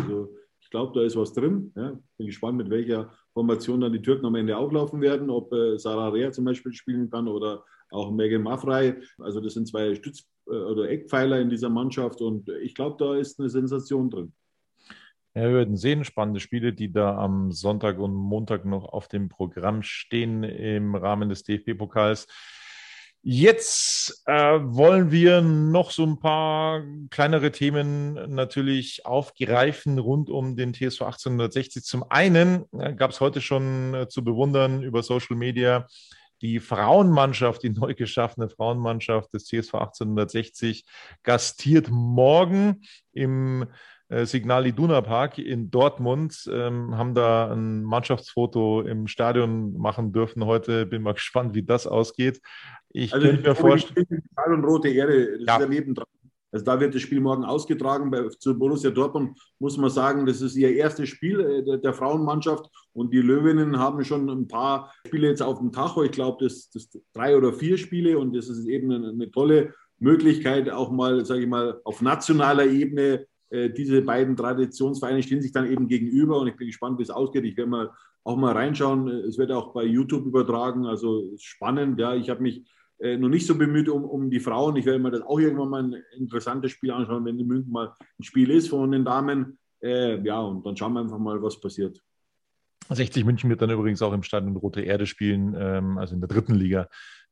[0.02, 1.72] Also ich glaube, da ist was drin.
[1.76, 1.99] Ja.
[2.18, 6.10] Bin gespannt, mit welcher Formation dann die Türken am Ende auflaufen werden, ob äh, Sarah
[6.10, 8.95] Rea zum Beispiel spielen kann oder auch Megan Maffrey.
[9.20, 13.16] Also das sind zwei Stütz- äh, oder Eckpfeiler in dieser Mannschaft und ich glaube, da
[13.16, 14.34] ist eine Sensation drin.
[15.34, 19.30] Ja, wir werden sehen, spannende Spiele, die da am Sonntag und Montag noch auf dem
[19.30, 22.28] Programm stehen im Rahmen des DFB-Pokals.
[23.24, 30.74] Jetzt äh, wollen wir noch so ein paar kleinere Themen natürlich aufgreifen rund um den
[30.74, 31.84] TSV 1860.
[31.84, 35.88] Zum einen äh, gab es heute schon äh, zu bewundern über Social Media
[36.42, 40.86] die Frauenmannschaft, die neu geschaffene Frauenmannschaft des TSV 1860
[41.22, 42.82] gastiert morgen
[43.14, 43.68] im
[44.12, 50.46] äh, Signal Iduna Park in Dortmund, ähm, haben da ein Mannschaftsfoto im Stadion machen dürfen
[50.46, 50.86] heute.
[50.86, 52.42] Bin mal gespannt, wie das ausgeht.
[52.94, 54.24] Ich also könnte mir vorstellen.
[54.48, 55.56] und Rote Erde, das ja.
[55.56, 56.06] ist ja nebendran.
[56.52, 58.12] Also da wird das Spiel morgen ausgetragen.
[58.12, 61.94] Bei, zu Borussia Dortmund muss man sagen, das ist ihr erstes Spiel äh, der, der,
[61.94, 66.04] Frauenmannschaft und die Löwinnen haben schon ein paar Spiele jetzt auf dem Tacho.
[66.04, 69.74] Ich glaube, das, das drei oder vier Spiele und das ist eben eine, eine tolle
[70.00, 75.52] Möglichkeit, auch mal, sage ich mal, auf nationaler Ebene äh, diese beiden Traditionsvereine stehen sich
[75.52, 77.46] dann eben gegenüber und ich bin gespannt, wie es ausgeht.
[77.46, 77.92] Ich werde mal
[78.24, 79.08] auch mal reinschauen.
[79.08, 82.00] Es wird auch bei YouTube übertragen, also spannend.
[82.00, 82.64] Ja, ich habe mich
[83.02, 84.76] äh, noch nicht so bemüht um, um die Frauen.
[84.76, 87.93] Ich werde mir das auch irgendwann mal ein interessantes Spiel anschauen, wenn in München mal
[88.20, 89.58] ein Spiel ist von den Damen.
[89.82, 92.02] Äh, ja, und dann schauen wir einfach mal, was passiert.
[92.89, 96.28] 60 München wird dann übrigens auch im Stadion Rote Erde spielen, ähm, also in der
[96.28, 96.88] dritten Liga,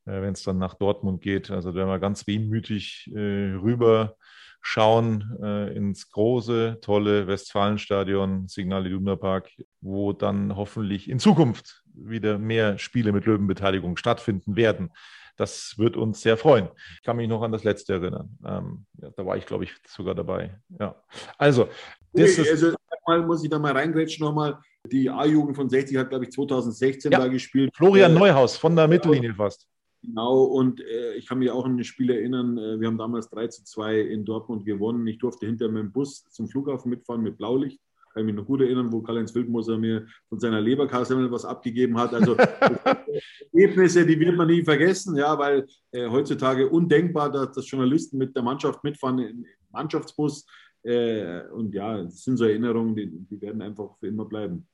[0.06, 1.52] äh, wenn es dann nach Dortmund geht.
[1.52, 4.16] Also werden wir ganz wehmütig äh, rüber
[4.62, 9.50] schauen äh, ins große, tolle Westfalenstadion, Signal Iduna Park,
[9.82, 14.92] wo dann hoffentlich in Zukunft wieder mehr Spiele mit Löwenbeteiligung stattfinden werden.
[15.40, 16.68] Das wird uns sehr freuen.
[16.96, 18.38] Ich kann mich noch an das letzte erinnern.
[18.46, 20.60] Ähm, ja, da war ich, glaube ich, sogar dabei.
[20.78, 21.02] Ja.
[21.38, 21.70] Also,
[22.12, 22.74] das okay, also
[23.08, 24.60] mal muss ich da mal reingrätschen nochmal.
[24.92, 27.20] Die A-Jugend von 60 hat, glaube ich, 2016 ja.
[27.20, 27.72] da gespielt.
[27.74, 29.66] Florian äh, Neuhaus von der Mittellinie fast.
[30.02, 33.30] Genau, und äh, ich kann mich auch an ein Spiel erinnern, äh, wir haben damals
[33.30, 35.08] 3 zu 2 in Dortmund gewonnen.
[35.08, 37.80] Ich durfte hinter meinem Bus zum Flughafen mitfahren mit Blaulicht.
[38.12, 41.98] Kann ich mich noch gut erinnern, wo Karl-Heinz Wildmoser mir von seiner Leberkasse was abgegeben
[41.98, 42.14] hat.
[42.14, 42.36] Also
[43.54, 48.36] Ergebnisse, die wird man nie vergessen, ja, weil äh, heutzutage undenkbar, dass, dass, Journalisten mit
[48.36, 50.46] der Mannschaft mitfahren im Mannschaftsbus.
[50.84, 54.68] Äh, und ja, das sind so Erinnerungen, die, die werden einfach für immer bleiben.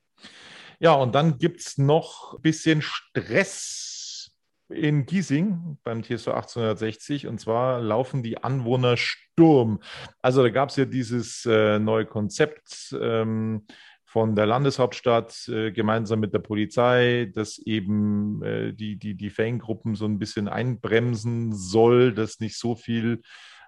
[0.79, 3.84] Ja, und dann gibt es noch ein bisschen Stress
[4.69, 9.79] in Giesing beim TSV 1860 und zwar laufen die Anwohner Sturm.
[10.21, 13.65] Also da gab es ja dieses äh, neue Konzept ähm,
[14.05, 19.95] von der Landeshauptstadt äh, gemeinsam mit der Polizei, das eben äh, die, die, die Fangruppen
[19.95, 23.21] so ein bisschen einbremsen soll, dass nicht so viel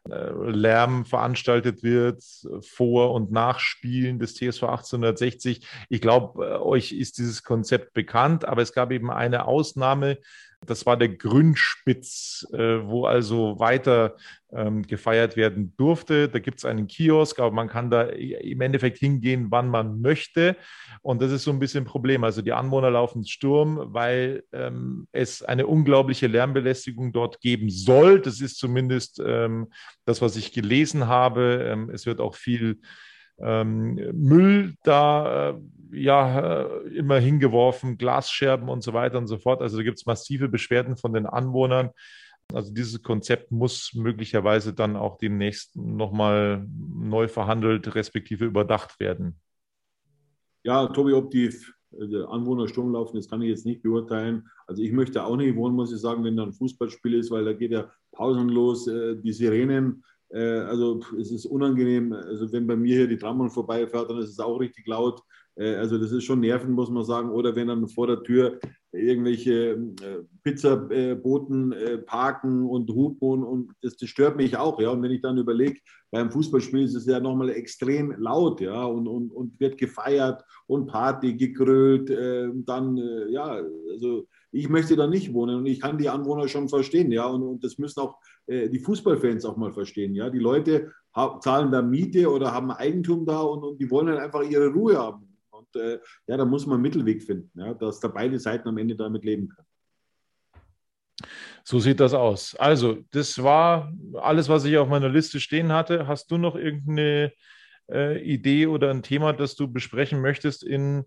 [0.10, 2.24] äh, Lärm veranstaltet wird
[2.62, 5.68] vor und nach Spielen des TSV 1860.
[5.90, 10.18] Ich glaube, äh, euch ist dieses Konzept bekannt, aber es gab eben eine Ausnahme,
[10.66, 14.16] das war der Grünspitz, äh, wo also weiter
[14.52, 16.30] ähm, gefeiert werden durfte.
[16.30, 20.56] Da gibt es einen Kiosk, aber man kann da im Endeffekt hingehen, wann man möchte.
[21.02, 22.24] Und das ist so ein bisschen ein Problem.
[22.24, 28.20] Also die Anwohner laufen Sturm, weil ähm, es eine unglaubliche Lärmbelästigung dort geben soll.
[28.20, 29.68] Das ist zumindest ähm,
[30.06, 31.68] das, was ich gelesen habe.
[31.70, 32.80] Ähm, es wird auch viel
[33.40, 35.60] ähm, Müll da äh,
[35.92, 39.62] ja äh, immer hingeworfen, Glasscherben und so weiter und so fort.
[39.62, 41.92] Also da gibt es massive Beschwerden von den Anwohnern.
[42.54, 49.40] Also dieses Konzept muss möglicherweise dann auch demnächst nochmal neu verhandelt, respektive überdacht werden.
[50.64, 51.54] Ja, Tobi, ob die
[52.30, 54.50] Anwohner Sturm laufen, das kann ich jetzt nicht beurteilen.
[54.66, 57.46] Also ich möchte auch nicht wohnen, muss ich sagen, wenn da ein Fußballspiel ist, weil
[57.46, 62.14] da geht ja pausenlos äh, die Sirenen äh, also es ist unangenehm.
[62.14, 65.22] Also wenn bei mir hier die Tramon vorbeifährt, dann ist es auch richtig laut.
[65.58, 67.30] Äh, also das ist schon nervend, muss man sagen.
[67.30, 68.60] Oder wenn dann vor der Tür
[68.92, 69.72] irgendwelche
[70.02, 71.74] äh, Pizzaboten
[72.06, 74.80] parken und hupen und das, das, stört mich auch.
[74.80, 74.90] Ja.
[74.90, 75.80] Und wenn ich dann überlege,
[76.10, 80.88] beim Fußballspiel ist es ja nochmal extrem laut, ja, und, und, und wird gefeiert und
[80.88, 82.10] Party gegrölt.
[82.66, 82.98] Dann,
[83.30, 83.62] ja,
[83.92, 87.44] also ich möchte da nicht wohnen und ich kann die Anwohner schon verstehen, ja, und,
[87.44, 88.16] und das müssen auch
[88.48, 90.30] äh, die Fußballfans auch mal verstehen, ja.
[90.30, 90.92] Die Leute
[91.42, 94.98] zahlen da Miete oder haben Eigentum da und, und die wollen halt einfach ihre Ruhe
[94.98, 95.27] haben.
[95.58, 98.78] Und äh, ja, da muss man einen Mittelweg finden, ja, dass da beide Seiten am
[98.78, 99.68] Ende damit leben können.
[101.64, 102.56] So sieht das aus.
[102.56, 106.08] Also, das war alles, was ich auf meiner Liste stehen hatte.
[106.08, 107.34] Hast du noch irgendeine
[107.90, 111.06] äh, Idee oder ein Thema, das du besprechen möchtest in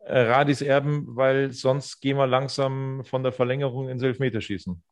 [0.00, 4.82] äh, Radis Erben, weil sonst gehen wir langsam von der Verlängerung ins Elfmeterschießen.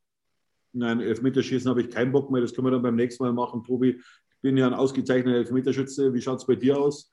[0.72, 2.42] Nein, Elfmeterschießen habe ich keinen Bock mehr.
[2.42, 3.98] Das können wir dann beim nächsten Mal machen, Tobi.
[3.98, 6.12] Ich bin ja ein ausgezeichneter Elfmeterschütze.
[6.14, 7.11] Wie schaut es bei dir aus?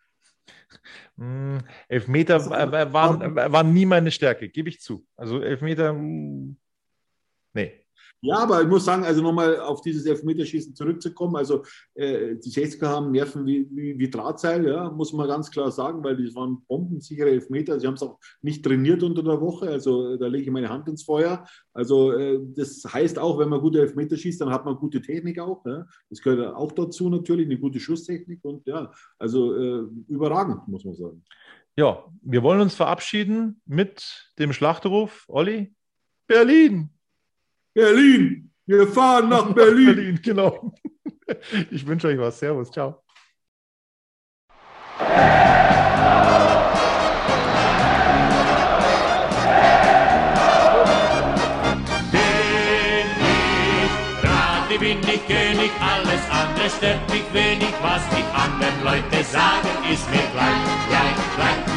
[1.16, 5.06] Mm, Elfmeter also, waren, waren nie meine Stärke, gebe ich zu.
[5.16, 6.58] Also Elfmeter, mm,
[7.54, 7.87] nee.
[8.22, 11.36] Ja, aber ich muss sagen, also nochmal auf dieses Elfmeterschießen zurückzukommen.
[11.36, 11.64] Also
[11.94, 16.04] äh, die 60er haben Nerven wie, wie, wie, Drahtseil, ja, muss man ganz klar sagen,
[16.04, 17.80] weil die waren bombensichere Elfmeter.
[17.80, 19.70] Sie haben es auch nicht trainiert unter der Woche.
[19.70, 21.46] Also da lege ich meine Hand ins Feuer.
[21.74, 25.40] Also äh, das heißt auch, wenn man gute Elfmeter schießt, dann hat man gute Technik
[25.40, 25.64] auch.
[25.66, 25.86] Ja.
[26.10, 30.96] Das gehört auch dazu natürlich, eine gute Schusstechnik und ja, also äh, überragend, muss man
[30.96, 31.24] sagen.
[31.76, 35.26] Ja, wir wollen uns verabschieden mit dem Schlachtruf.
[35.28, 35.76] Olli,
[36.26, 36.97] Berlin!
[37.78, 38.52] Berlin.
[38.66, 39.96] Wir fahren nach Berlin.
[39.96, 40.74] Berlin, genau.
[41.70, 42.40] Ich wünsche euch was.
[42.40, 42.72] Servus.
[42.72, 43.04] Ciao.
[54.80, 60.22] bin ich König, alles andere stört mich wenig, was die anderen Leute sagen, ist mir
[60.34, 61.77] gleich, gleich, gleich.